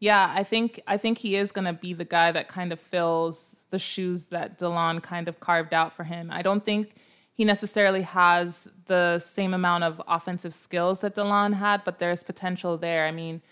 Yeah, 0.00 0.32
I 0.34 0.44
think 0.44 0.80
I 0.86 0.96
think 0.96 1.18
he 1.18 1.34
is 1.34 1.50
going 1.50 1.64
to 1.64 1.72
be 1.72 1.92
the 1.92 2.04
guy 2.04 2.30
that 2.30 2.48
kind 2.48 2.72
of 2.72 2.80
fills 2.80 3.66
the 3.70 3.78
shoes 3.78 4.26
that 4.26 4.58
Delon 4.58 5.02
kind 5.02 5.26
of 5.26 5.40
carved 5.40 5.74
out 5.74 5.92
for 5.92 6.04
him. 6.04 6.30
I 6.30 6.42
don't 6.42 6.64
think 6.64 6.94
he 7.32 7.44
necessarily 7.44 8.02
has 8.02 8.70
the 8.86 9.18
same 9.18 9.54
amount 9.54 9.84
of 9.84 10.00
offensive 10.06 10.54
skills 10.54 11.00
that 11.00 11.14
Delon 11.14 11.54
had, 11.54 11.84
but 11.84 11.98
there's 11.98 12.22
potential 12.22 12.76
there. 12.76 13.06
I 13.06 13.12
mean, 13.12 13.42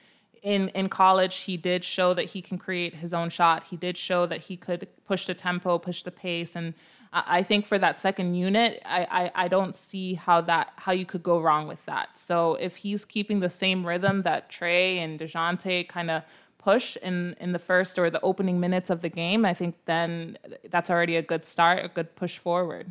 in 0.46 0.68
in 0.68 0.88
college 0.88 1.38
he 1.38 1.56
did 1.56 1.82
show 1.82 2.14
that 2.14 2.26
he 2.26 2.40
can 2.40 2.56
create 2.56 2.94
his 2.94 3.12
own 3.12 3.28
shot. 3.28 3.64
He 3.64 3.76
did 3.76 3.98
show 3.98 4.26
that 4.26 4.42
he 4.42 4.56
could 4.56 4.86
push 5.04 5.26
the 5.26 5.34
tempo 5.34 5.76
push 5.78 6.02
the 6.02 6.12
pace. 6.12 6.54
And 6.54 6.72
i, 7.12 7.38
I 7.38 7.42
think 7.42 7.66
for 7.66 7.78
that 7.78 8.00
second 8.00 8.36
unit 8.36 8.80
I, 8.86 9.06
I, 9.10 9.44
I 9.44 9.48
don't 9.48 9.74
see 9.74 10.14
how 10.14 10.40
that 10.42 10.72
how 10.76 10.92
you 10.92 11.04
could 11.04 11.24
go 11.24 11.40
wrong 11.40 11.66
with 11.66 11.84
that. 11.86 12.16
So 12.16 12.54
if 12.54 12.76
he's 12.76 13.04
keeping 13.04 13.40
the 13.40 13.50
same 13.50 13.84
rhythm 13.84 14.22
that 14.22 14.48
trae 14.48 14.98
and 14.98 15.18
dejounte 15.18 15.88
kind 15.88 16.12
of 16.12 16.22
push 16.58 16.96
in 17.02 17.34
in 17.40 17.50
the 17.50 17.58
first 17.58 17.98
or 17.98 18.08
the 18.08 18.20
opening 18.20 18.60
minutes 18.60 18.90
of 18.90 19.00
the 19.00 19.08
game 19.08 19.44
i 19.44 19.54
think 19.54 19.76
then 19.84 20.36
that's 20.68 20.90
already 20.90 21.14
a 21.14 21.22
good 21.22 21.44
start 21.44 21.84
a 21.84 21.88
good 21.88 22.14
push 22.16 22.38
forward. 22.38 22.90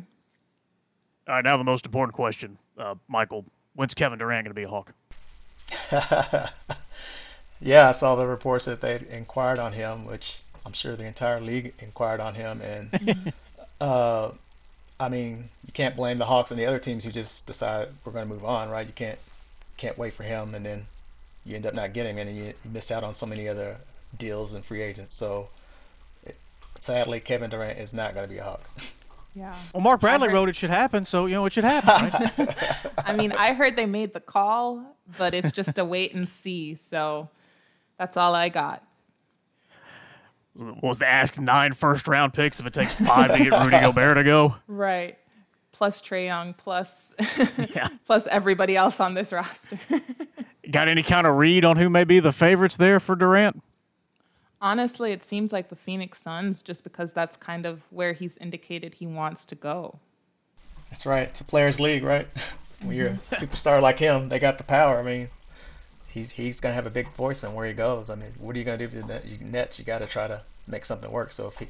All 1.28 1.34
right 1.34 1.44
now 1.44 1.56
the 1.56 1.64
most 1.64 1.86
important 1.86 2.14
question. 2.14 2.58
Uh, 2.78 2.96
michael 3.08 3.46
when's 3.74 3.94
kevin 3.94 4.18
durant 4.18 4.44
going 4.44 4.54
to 4.54 4.60
be 4.60 4.64
a 4.64 4.68
hawk 4.68 4.92
Yeah, 7.60 7.88
I 7.88 7.92
saw 7.92 8.16
the 8.16 8.26
reports 8.26 8.66
that 8.66 8.80
they 8.80 9.02
inquired 9.10 9.58
on 9.58 9.72
him, 9.72 10.04
which 10.06 10.38
I'm 10.64 10.72
sure 10.72 10.96
the 10.96 11.06
entire 11.06 11.40
league 11.40 11.72
inquired 11.80 12.20
on 12.20 12.34
him. 12.34 12.60
And 12.60 13.32
uh, 13.80 14.30
I 15.00 15.08
mean, 15.08 15.48
you 15.64 15.72
can't 15.72 15.96
blame 15.96 16.18
the 16.18 16.24
Hawks 16.24 16.50
and 16.50 16.60
the 16.60 16.66
other 16.66 16.78
teams 16.78 17.04
who 17.04 17.10
just 17.10 17.46
decide 17.46 17.88
we're 18.04 18.12
going 18.12 18.26
to 18.26 18.32
move 18.32 18.44
on, 18.44 18.68
right? 18.68 18.86
You 18.86 18.92
can't 18.92 19.18
can't 19.76 19.98
wait 19.98 20.14
for 20.14 20.22
him, 20.22 20.54
and 20.54 20.64
then 20.64 20.86
you 21.44 21.54
end 21.54 21.66
up 21.66 21.74
not 21.74 21.92
getting 21.92 22.16
him, 22.16 22.28
and 22.28 22.36
you, 22.36 22.44
you 22.44 22.70
miss 22.72 22.90
out 22.90 23.04
on 23.04 23.14
so 23.14 23.26
many 23.26 23.46
other 23.48 23.76
deals 24.18 24.54
and 24.54 24.64
free 24.64 24.80
agents. 24.80 25.12
So 25.12 25.48
it, 26.24 26.36
sadly, 26.76 27.20
Kevin 27.20 27.50
Durant 27.50 27.78
is 27.78 27.92
not 27.92 28.14
going 28.14 28.26
to 28.26 28.32
be 28.32 28.38
a 28.38 28.44
Hawk. 28.44 28.68
Yeah. 29.34 29.54
Well, 29.74 29.82
Mark 29.82 30.00
Bradley 30.00 30.28
heard... 30.28 30.34
wrote 30.34 30.48
it 30.48 30.56
should 30.56 30.70
happen, 30.70 31.04
so 31.04 31.26
you 31.26 31.34
know 31.34 31.44
it 31.44 31.52
should 31.52 31.64
happen. 31.64 32.10
Right? 32.46 32.66
I 32.98 33.14
mean, 33.14 33.32
I 33.32 33.52
heard 33.52 33.76
they 33.76 33.84
made 33.84 34.14
the 34.14 34.20
call, 34.20 34.96
but 35.18 35.34
it's 35.34 35.52
just 35.52 35.78
a 35.78 35.84
wait 35.84 36.14
and 36.14 36.26
see. 36.26 36.74
So 36.74 37.28
that's 37.98 38.16
all 38.16 38.34
I 38.34 38.48
got. 38.48 38.82
Was 40.82 40.98
to 40.98 41.06
ask 41.06 41.38
nine 41.38 41.72
first 41.72 42.08
round 42.08 42.32
picks 42.32 42.60
if 42.60 42.66
it 42.66 42.72
takes 42.72 42.94
five 42.94 43.30
to 43.30 43.38
get 43.44 43.52
Rudy 43.52 43.78
Gobert 43.78 44.16
to 44.16 44.24
go? 44.24 44.54
Right. 44.66 45.18
Plus 45.72 46.00
Trae 46.00 46.26
Young, 46.26 46.54
plus 46.54 47.14
yeah. 47.74 47.88
plus 48.06 48.26
everybody 48.28 48.76
else 48.76 48.98
on 48.98 49.12
this 49.12 49.32
roster. 49.32 49.78
Got 50.70 50.88
any 50.88 51.02
kind 51.02 51.26
of 51.26 51.36
read 51.36 51.64
on 51.64 51.76
who 51.76 51.90
may 51.90 52.04
be 52.04 52.18
the 52.18 52.32
favorites 52.32 52.76
there 52.76 52.98
for 52.98 53.14
Durant? 53.14 53.62
Honestly, 54.60 55.12
it 55.12 55.22
seems 55.22 55.52
like 55.52 55.68
the 55.68 55.76
Phoenix 55.76 56.22
Suns, 56.22 56.62
just 56.62 56.82
because 56.82 57.12
that's 57.12 57.36
kind 57.36 57.66
of 57.66 57.82
where 57.90 58.14
he's 58.14 58.38
indicated 58.38 58.94
he 58.94 59.06
wants 59.06 59.44
to 59.44 59.54
go. 59.54 59.98
That's 60.90 61.04
right. 61.04 61.28
It's 61.28 61.40
a 61.42 61.44
players' 61.44 61.80
league, 61.80 62.02
right? 62.04 62.26
When 62.82 62.94
you're 62.94 63.06
a 63.06 63.18
superstar 63.30 63.80
like 63.80 63.98
him, 63.98 64.28
they 64.28 64.38
got 64.38 64.58
the 64.58 64.64
power. 64.64 64.98
I 64.98 65.02
mean, 65.02 65.30
he's 66.16 66.32
he's 66.32 66.60
gonna 66.60 66.74
have 66.74 66.86
a 66.86 66.90
big 66.90 67.08
voice 67.10 67.44
on 67.44 67.54
where 67.54 67.66
he 67.66 67.74
goes. 67.74 68.08
I 68.08 68.14
mean, 68.14 68.32
what 68.38 68.56
are 68.56 68.58
you 68.58 68.64
gonna 68.64 68.78
do 68.78 68.88
with 68.88 69.06
the 69.06 69.44
Nets? 69.44 69.78
You 69.78 69.84
got 69.84 69.98
to 69.98 70.06
try 70.06 70.26
to 70.26 70.40
make 70.66 70.84
something 70.84 71.10
work. 71.10 71.30
So 71.30 71.46
if 71.46 71.58
he, 71.58 71.68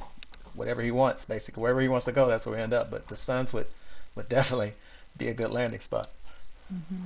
whatever 0.55 0.83
he 0.83 0.93
wants, 0.93 1.25
basically 1.25 1.63
wherever 1.63 1.81
he 1.81 1.89
wants 1.89 2.07
to 2.07 2.13
go, 2.13 2.29
that's 2.29 2.47
where 2.47 2.55
we 2.55 2.63
end 2.63 2.73
up. 2.73 2.91
But 2.91 3.09
the 3.09 3.17
Suns 3.17 3.53
would 3.53 3.67
would 4.15 4.29
definitely 4.39 4.73
be 5.19 5.29
a 5.29 5.35
good 5.35 5.51
landing 5.51 5.81
spot. 5.81 6.11
Mm-hmm. 6.73 7.05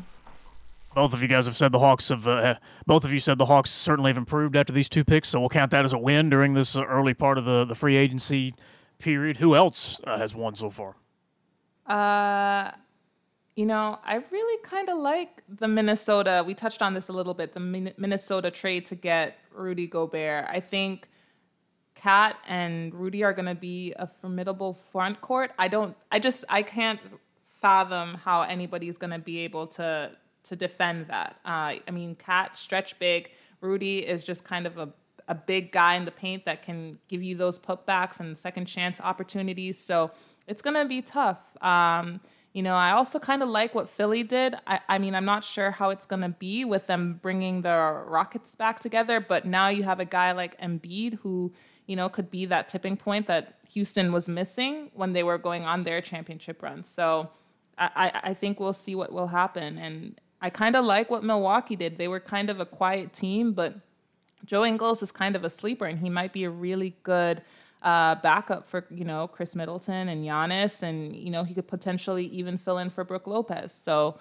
Both 0.94 1.14
of 1.14 1.22
you 1.22 1.28
guys 1.28 1.46
have 1.46 1.56
said 1.56 1.72
the 1.72 1.78
Hawks 1.78 2.08
have. 2.10 2.28
Uh, 2.28 2.56
both 2.86 3.04
of 3.04 3.12
you 3.12 3.20
said 3.20 3.38
the 3.38 3.46
Hawks 3.46 3.70
certainly 3.70 4.10
have 4.10 4.18
improved 4.18 4.54
after 4.54 4.72
these 4.72 4.88
two 4.88 5.04
picks, 5.04 5.28
so 5.28 5.40
we'll 5.40 5.48
count 5.48 5.70
that 5.70 5.84
as 5.84 5.92
a 5.92 5.98
win 5.98 6.28
during 6.28 6.54
this 6.54 6.76
uh, 6.76 6.84
early 6.84 7.14
part 7.14 7.38
of 7.38 7.44
the 7.46 7.64
the 7.64 7.74
free 7.74 7.96
agency 7.96 8.54
period. 8.98 9.38
Who 9.38 9.56
else 9.56 10.00
uh, 10.04 10.18
has 10.18 10.34
won 10.34 10.56
so 10.56 10.68
far? 10.68 10.96
Uh, 11.86 12.72
you 13.56 13.66
know, 13.66 13.98
I 14.04 14.22
really 14.30 14.62
kind 14.62 14.88
of 14.88 14.98
like 14.98 15.42
the 15.48 15.68
Minnesota. 15.68 16.42
We 16.46 16.54
touched 16.54 16.82
on 16.82 16.94
this 16.94 17.08
a 17.08 17.12
little 17.12 17.34
bit. 17.34 17.52
The 17.52 17.60
Minnesota 17.60 18.50
trade 18.50 18.86
to 18.86 18.94
get 18.94 19.38
Rudy 19.52 19.86
Gobert. 19.86 20.46
I 20.48 20.60
think 20.60 21.08
KAT 21.94 22.36
and 22.48 22.94
Rudy 22.94 23.24
are 23.24 23.32
going 23.32 23.46
to 23.46 23.54
be 23.54 23.92
a 23.98 24.06
formidable 24.06 24.78
front 24.92 25.20
court. 25.20 25.50
I 25.58 25.68
don't. 25.68 25.96
I 26.10 26.18
just. 26.18 26.44
I 26.48 26.62
can't 26.62 27.00
fathom 27.60 28.14
how 28.14 28.42
anybody's 28.42 28.96
going 28.96 29.10
to 29.10 29.18
be 29.18 29.40
able 29.40 29.66
to 29.66 30.12
to 30.44 30.56
defend 30.56 31.08
that. 31.08 31.36
Uh, 31.44 31.74
I 31.86 31.90
mean, 31.92 32.14
KAT 32.14 32.56
stretch 32.56 32.98
big. 32.98 33.30
Rudy 33.60 33.98
is 33.98 34.24
just 34.24 34.44
kind 34.44 34.66
of 34.66 34.78
a 34.78 34.88
a 35.28 35.34
big 35.34 35.70
guy 35.70 35.94
in 35.94 36.04
the 36.04 36.10
paint 36.10 36.44
that 36.44 36.62
can 36.62 36.98
give 37.08 37.22
you 37.22 37.36
those 37.36 37.58
putbacks 37.58 38.18
and 38.18 38.36
second 38.36 38.66
chance 38.66 39.00
opportunities. 39.00 39.78
So 39.78 40.10
it's 40.48 40.60
going 40.60 40.74
to 40.74 40.84
be 40.84 41.02
tough. 41.02 41.38
Um, 41.62 42.20
you 42.52 42.62
know, 42.62 42.74
I 42.74 42.92
also 42.92 43.18
kind 43.18 43.42
of 43.42 43.48
like 43.48 43.74
what 43.74 43.88
Philly 43.88 44.22
did. 44.22 44.56
I, 44.66 44.80
I 44.88 44.98
mean, 44.98 45.14
I'm 45.14 45.24
not 45.24 45.44
sure 45.44 45.70
how 45.70 45.90
it's 45.90 46.06
going 46.06 46.22
to 46.22 46.30
be 46.30 46.64
with 46.64 46.86
them 46.88 47.20
bringing 47.22 47.62
the 47.62 48.02
Rockets 48.06 48.54
back 48.54 48.80
together, 48.80 49.20
but 49.20 49.46
now 49.46 49.68
you 49.68 49.84
have 49.84 50.00
a 50.00 50.04
guy 50.04 50.32
like 50.32 50.60
Embiid 50.60 51.18
who, 51.20 51.52
you 51.86 51.94
know, 51.94 52.08
could 52.08 52.30
be 52.30 52.46
that 52.46 52.68
tipping 52.68 52.96
point 52.96 53.28
that 53.28 53.58
Houston 53.72 54.12
was 54.12 54.28
missing 54.28 54.90
when 54.94 55.12
they 55.12 55.22
were 55.22 55.38
going 55.38 55.64
on 55.64 55.84
their 55.84 56.00
championship 56.00 56.60
run. 56.62 56.82
So 56.82 57.30
I, 57.78 58.20
I 58.24 58.34
think 58.34 58.58
we'll 58.58 58.72
see 58.72 58.94
what 58.94 59.12
will 59.12 59.28
happen. 59.28 59.78
And 59.78 60.20
I 60.42 60.50
kind 60.50 60.74
of 60.74 60.84
like 60.84 61.08
what 61.08 61.22
Milwaukee 61.22 61.76
did. 61.76 61.98
They 61.98 62.08
were 62.08 62.20
kind 62.20 62.50
of 62.50 62.58
a 62.60 62.66
quiet 62.66 63.12
team, 63.12 63.52
but 63.52 63.76
Joe 64.44 64.64
Ingles 64.64 65.02
is 65.02 65.12
kind 65.12 65.36
of 65.36 65.44
a 65.44 65.50
sleeper, 65.50 65.86
and 65.86 65.98
he 65.98 66.10
might 66.10 66.32
be 66.32 66.44
a 66.44 66.50
really 66.50 66.96
good 67.04 67.42
uh, 67.82 68.14
backup 68.16 68.68
for 68.68 68.84
you 68.90 69.04
know 69.04 69.28
Khris 69.28 69.56
Middleton 69.56 70.08
and 70.08 70.24
Giannis, 70.24 70.82
and 70.82 71.16
you 71.16 71.30
know 71.30 71.44
he 71.44 71.54
could 71.54 71.68
potentially 71.68 72.26
even 72.26 72.58
fill 72.58 72.78
in 72.78 72.90
for 72.90 73.04
Brook 73.04 73.26
Lopez. 73.26 73.72
So 73.72 74.18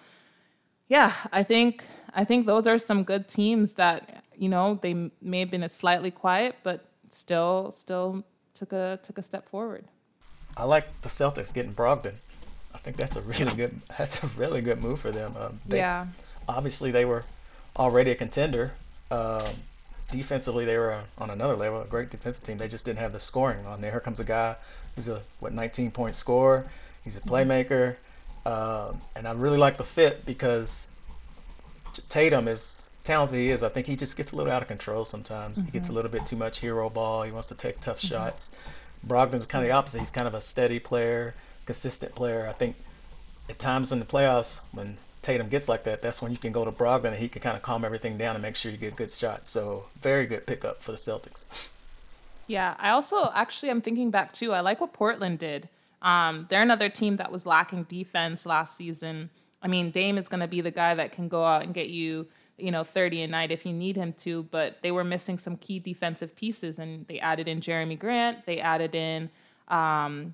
yeah, 0.88 1.14
I 1.32 1.44
think 1.44 1.84
I 2.14 2.24
think 2.24 2.46
those 2.46 2.68
are 2.68 2.78
some 2.78 3.04
good 3.04 3.28
teams 3.28 3.74
that 3.74 4.24
you 4.36 4.50
know 4.50 4.80
they 4.82 5.12
may 5.22 5.40
have 5.40 5.52
been 5.52 5.64
a 5.64 5.70
slightly 5.70 6.12
quiet, 6.12 6.56
but 6.64 6.86
still 7.12 7.72
still 7.72 8.24
took 8.54 8.74
a 8.74 9.00
took 9.04 9.18
a 9.18 9.24
step 9.24 9.48
forward. 9.50 9.86
I 10.58 10.64
like 10.64 10.86
the 11.02 11.10
Celtics 11.10 11.54
getting 11.54 11.74
Brogdon. 11.74 12.16
I 12.74 12.78
think 12.80 12.98
that's 12.98 13.16
a 13.16 13.22
really 13.22 13.56
good 13.56 13.80
that's 13.98 14.24
a 14.24 14.28
really 14.40 14.62
good 14.62 14.82
move 14.82 15.00
for 15.00 15.12
them. 15.12 15.36
Um, 15.40 15.60
they, 15.68 15.78
yeah. 15.78 16.08
Obviously, 16.48 16.92
they 16.92 17.06
were 17.06 17.24
already 17.78 18.12
a 18.12 18.16
contender. 18.16 18.72
Um, 19.12 19.46
defensively 20.12 20.66
they 20.66 20.78
were 20.78 21.02
on 21.18 21.30
another 21.30 21.56
level, 21.56 21.82
a 21.82 21.86
great 21.86 22.10
defensive 22.10 22.44
team. 22.44 22.58
They 22.58 22.68
just 22.68 22.86
didn't 22.86 23.00
have 23.00 23.14
the 23.14 23.20
scoring 23.20 23.66
on 23.66 23.82
there. 23.82 23.92
Here 23.92 24.00
comes 24.00 24.20
a 24.20 24.24
guy 24.24 24.56
who's 24.96 25.08
a 25.08 25.22
what 25.40 25.54
19 25.54 25.92
point 25.92 26.16
scorer. 26.16 26.68
He's 27.04 27.18
a 27.18 27.22
playmaker, 27.22 27.96
um, 28.46 29.02
and 29.16 29.28
I 29.28 29.32
really 29.34 29.58
like 29.58 29.78
the 29.78 29.84
fit 29.84 30.26
because 30.26 30.88
Tatum 32.10 32.48
is 32.48 32.90
talented. 33.04 33.40
He 33.40 33.50
is. 33.50 33.64
I 33.64 33.70
think 33.70 33.88
he 33.88 33.96
just 33.96 34.18
gets 34.18 34.32
a 34.32 34.36
little 34.36 34.52
out 34.52 34.62
of 34.62 34.68
control 34.68 35.06
sometimes. 35.06 35.58
Mm-hmm. 35.58 35.66
He 35.66 35.72
gets 35.72 35.88
a 35.88 35.90
mm-hmm. 35.90 35.96
little 35.96 36.12
bit 36.12 36.26
too 36.26 36.36
much 36.36 36.60
hero 36.60 36.90
ball. 36.90 37.24
He 37.24 37.32
wants 37.32 37.48
to 37.50 37.56
take 37.56 37.80
tough 37.80 38.00
mm-hmm. 38.00 38.16
shots. 38.16 38.52
Brogdon's 39.08 39.46
kind 39.46 39.64
of 39.64 39.70
the 39.70 39.74
opposite. 39.74 40.00
He's 40.00 40.12
kind 40.12 40.28
of 40.28 40.34
a 40.34 40.42
steady 40.42 40.80
player, 40.80 41.34
consistent 41.66 42.14
player. 42.16 42.48
I 42.48 42.54
think 42.54 42.76
at 43.50 43.60
times 43.60 43.92
in 43.92 44.00
the 44.00 44.06
playoffs 44.06 44.60
when 44.72 44.98
Tatum 45.30 45.48
gets 45.48 45.70
like 45.70 45.84
that, 45.84 46.02
that's 46.02 46.24
when 46.24 46.32
you 46.32 46.40
can 46.40 46.52
go 46.52 46.66
to 46.66 46.72
Brogdon 46.72 47.10
and 47.10 47.16
he 47.16 47.30
can 47.30 47.40
kind 47.40 47.56
of 47.56 47.62
calm 47.62 47.86
everything 47.86 48.18
down 48.18 48.36
and 48.36 48.42
make 48.42 48.56
sure 48.56 48.72
you 48.72 48.80
get 48.80 48.96
good 48.96 49.12
shots. 49.12 49.52
So 49.52 49.86
very 50.02 50.26
good 50.26 50.48
pickup 50.48 50.82
for 50.82 50.92
the 50.92 50.98
Celtics. 50.98 51.46
Yeah, 52.48 52.76
I 52.80 52.90
also 52.90 53.30
actually 53.36 53.70
I'm 53.70 53.80
thinking 53.80 54.10
back 54.10 54.34
too. 54.34 54.54
I 54.54 54.62
like 54.62 54.82
what 54.82 54.92
Portland 54.92 55.38
did. 55.38 55.70
Um, 56.02 56.48
they're 56.50 56.64
another 56.64 56.90
team 56.90 57.18
that 57.18 57.32
was 57.32 57.46
lacking 57.46 57.84
defense 57.84 58.48
last 58.48 58.76
season. 58.76 59.30
I 59.62 59.68
mean, 59.68 59.92
Dame 59.92 60.18
is 60.18 60.28
going 60.28 60.40
to 60.40 60.48
be 60.48 60.62
the 60.62 60.72
guy 60.72 60.96
that 60.96 61.12
can 61.12 61.28
go 61.28 61.46
out 61.46 61.62
and 61.62 61.76
get 61.76 61.90
you, 61.90 62.26
you 62.58 62.72
know, 62.72 62.84
30 62.84 63.22
a 63.22 63.28
night 63.28 63.52
if 63.52 63.68
you 63.68 63.74
need 63.74 63.98
him 63.98 64.14
to. 64.22 64.42
But 64.50 64.78
they 64.82 64.90
were 64.92 65.04
missing 65.04 65.38
some 65.38 65.58
key 65.58 65.78
defensive 65.78 66.36
pieces, 66.36 66.80
and 66.80 67.06
they 67.08 67.20
added 67.20 67.48
in 67.48 67.62
Jerami 67.62 68.00
Grant. 68.00 68.48
They 68.48 68.60
added 68.60 68.96
in 68.96 69.30
um, 69.68 70.34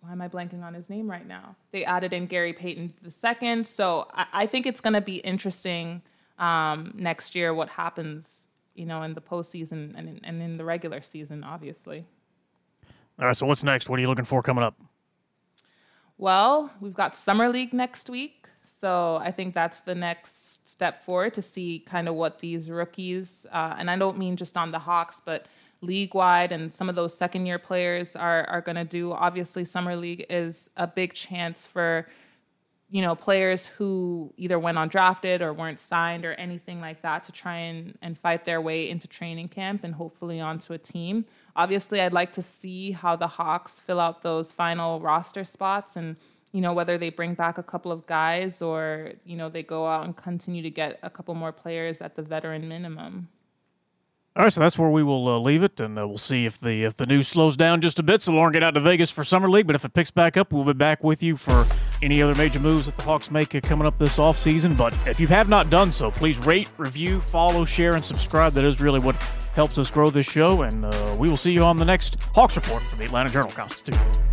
why 0.00 0.12
am 0.12 0.22
I 0.22 0.28
blanking 0.28 0.62
on 0.62 0.74
his 0.74 0.88
name 0.88 1.10
right 1.10 1.26
now? 1.26 1.56
They 1.72 1.84
added 1.84 2.12
in 2.12 2.26
Gary 2.26 2.52
Payton 2.52 2.94
the 3.02 3.10
second, 3.10 3.66
so 3.66 4.08
I, 4.12 4.26
I 4.32 4.46
think 4.46 4.66
it's 4.66 4.80
going 4.80 4.94
to 4.94 5.00
be 5.00 5.16
interesting 5.16 6.02
um, 6.38 6.92
next 6.96 7.34
year 7.34 7.52
what 7.52 7.68
happens, 7.68 8.48
you 8.74 8.86
know, 8.86 9.02
in 9.02 9.14
the 9.14 9.20
postseason 9.20 9.96
and 9.96 10.08
in, 10.08 10.20
and 10.24 10.42
in 10.42 10.56
the 10.56 10.64
regular 10.64 11.02
season, 11.02 11.44
obviously. 11.44 12.06
All 13.18 13.26
right. 13.26 13.36
So 13.36 13.44
what's 13.44 13.62
next? 13.62 13.88
What 13.88 13.98
are 13.98 14.02
you 14.02 14.08
looking 14.08 14.24
for 14.24 14.42
coming 14.42 14.64
up? 14.64 14.74
Well, 16.16 16.70
we've 16.80 16.94
got 16.94 17.16
summer 17.16 17.48
league 17.48 17.72
next 17.72 18.08
week, 18.08 18.48
so 18.64 19.16
I 19.16 19.30
think 19.30 19.54
that's 19.54 19.82
the 19.82 19.94
next 19.94 20.68
step 20.68 21.04
forward 21.04 21.34
to 21.34 21.42
see 21.42 21.80
kind 21.80 22.08
of 22.08 22.14
what 22.14 22.38
these 22.38 22.70
rookies, 22.70 23.46
uh, 23.52 23.74
and 23.78 23.90
I 23.90 23.96
don't 23.96 24.18
mean 24.18 24.36
just 24.36 24.56
on 24.56 24.70
the 24.70 24.78
Hawks, 24.78 25.20
but 25.24 25.46
league 25.82 26.14
wide 26.14 26.52
and 26.52 26.72
some 26.72 26.88
of 26.88 26.94
those 26.94 27.16
second 27.16 27.46
year 27.46 27.58
players 27.58 28.16
are 28.16 28.44
are 28.48 28.60
going 28.60 28.76
to 28.76 28.84
do. 28.84 29.12
Obviously, 29.12 29.64
summer 29.64 29.96
league 29.96 30.26
is 30.28 30.70
a 30.76 30.86
big 30.86 31.14
chance 31.14 31.66
for 31.66 32.06
you 32.90 33.00
know 33.00 33.14
players 33.14 33.66
who 33.66 34.32
either 34.36 34.58
went 34.58 34.76
undrafted 34.76 35.40
or 35.40 35.52
weren't 35.52 35.78
signed 35.78 36.24
or 36.24 36.34
anything 36.34 36.80
like 36.80 37.00
that 37.02 37.24
to 37.24 37.32
try 37.32 37.56
and 37.56 37.96
and 38.02 38.18
fight 38.18 38.44
their 38.44 38.60
way 38.60 38.90
into 38.90 39.08
training 39.08 39.48
camp 39.48 39.84
and 39.84 39.94
hopefully 39.94 40.40
onto 40.40 40.72
a 40.72 40.78
team. 40.78 41.24
Obviously, 41.56 42.00
I'd 42.00 42.12
like 42.12 42.32
to 42.34 42.42
see 42.42 42.92
how 42.92 43.16
the 43.16 43.28
Hawks 43.28 43.80
fill 43.80 44.00
out 44.00 44.22
those 44.22 44.52
final 44.52 45.00
roster 45.00 45.44
spots 45.44 45.96
and 45.96 46.16
you 46.52 46.60
know 46.60 46.72
whether 46.72 46.98
they 46.98 47.10
bring 47.10 47.34
back 47.34 47.58
a 47.58 47.62
couple 47.62 47.92
of 47.92 48.06
guys 48.06 48.60
or 48.60 49.12
you 49.24 49.36
know 49.36 49.48
they 49.48 49.62
go 49.62 49.86
out 49.86 50.04
and 50.04 50.16
continue 50.16 50.62
to 50.62 50.70
get 50.70 50.98
a 51.02 51.10
couple 51.10 51.34
more 51.34 51.52
players 51.52 52.02
at 52.02 52.16
the 52.16 52.22
veteran 52.22 52.68
minimum. 52.68 53.28
All 54.36 54.44
right, 54.44 54.52
so 54.52 54.60
that's 54.60 54.78
where 54.78 54.88
we 54.88 55.02
will 55.02 55.26
uh, 55.28 55.38
leave 55.40 55.64
it, 55.64 55.80
and 55.80 55.98
uh, 55.98 56.06
we'll 56.06 56.16
see 56.16 56.46
if 56.46 56.60
the 56.60 56.84
if 56.84 56.96
the 56.96 57.04
news 57.04 57.26
slows 57.26 57.56
down 57.56 57.80
just 57.80 57.98
a 57.98 58.02
bit. 58.04 58.22
So 58.22 58.30
Lauren 58.30 58.52
get 58.52 58.62
out 58.62 58.74
to 58.74 58.80
Vegas 58.80 59.10
for 59.10 59.24
summer 59.24 59.50
league, 59.50 59.66
but 59.66 59.74
if 59.74 59.84
it 59.84 59.92
picks 59.92 60.12
back 60.12 60.36
up, 60.36 60.52
we'll 60.52 60.62
be 60.62 60.72
back 60.72 61.02
with 61.02 61.20
you 61.20 61.36
for 61.36 61.66
any 62.00 62.22
other 62.22 62.36
major 62.36 62.60
moves 62.60 62.86
that 62.86 62.96
the 62.96 63.02
Hawks 63.02 63.32
make 63.32 63.56
uh, 63.56 63.60
coming 63.60 63.88
up 63.88 63.98
this 63.98 64.20
off 64.20 64.38
season. 64.38 64.76
But 64.76 64.96
if 65.04 65.18
you 65.18 65.26
have 65.26 65.48
not 65.48 65.68
done 65.68 65.90
so, 65.90 66.12
please 66.12 66.38
rate, 66.46 66.70
review, 66.78 67.20
follow, 67.20 67.64
share, 67.64 67.96
and 67.96 68.04
subscribe. 68.04 68.52
That 68.52 68.64
is 68.64 68.80
really 68.80 69.00
what 69.00 69.16
helps 69.54 69.78
us 69.78 69.90
grow 69.90 70.10
this 70.10 70.26
show, 70.26 70.62
and 70.62 70.84
uh, 70.84 71.16
we 71.18 71.28
will 71.28 71.36
see 71.36 71.52
you 71.52 71.64
on 71.64 71.76
the 71.76 71.84
next 71.84 72.22
Hawks 72.32 72.54
report 72.54 72.84
from 72.84 73.00
the 73.00 73.06
Atlanta 73.06 73.30
Journal 73.30 73.50
Constitution. 73.50 74.29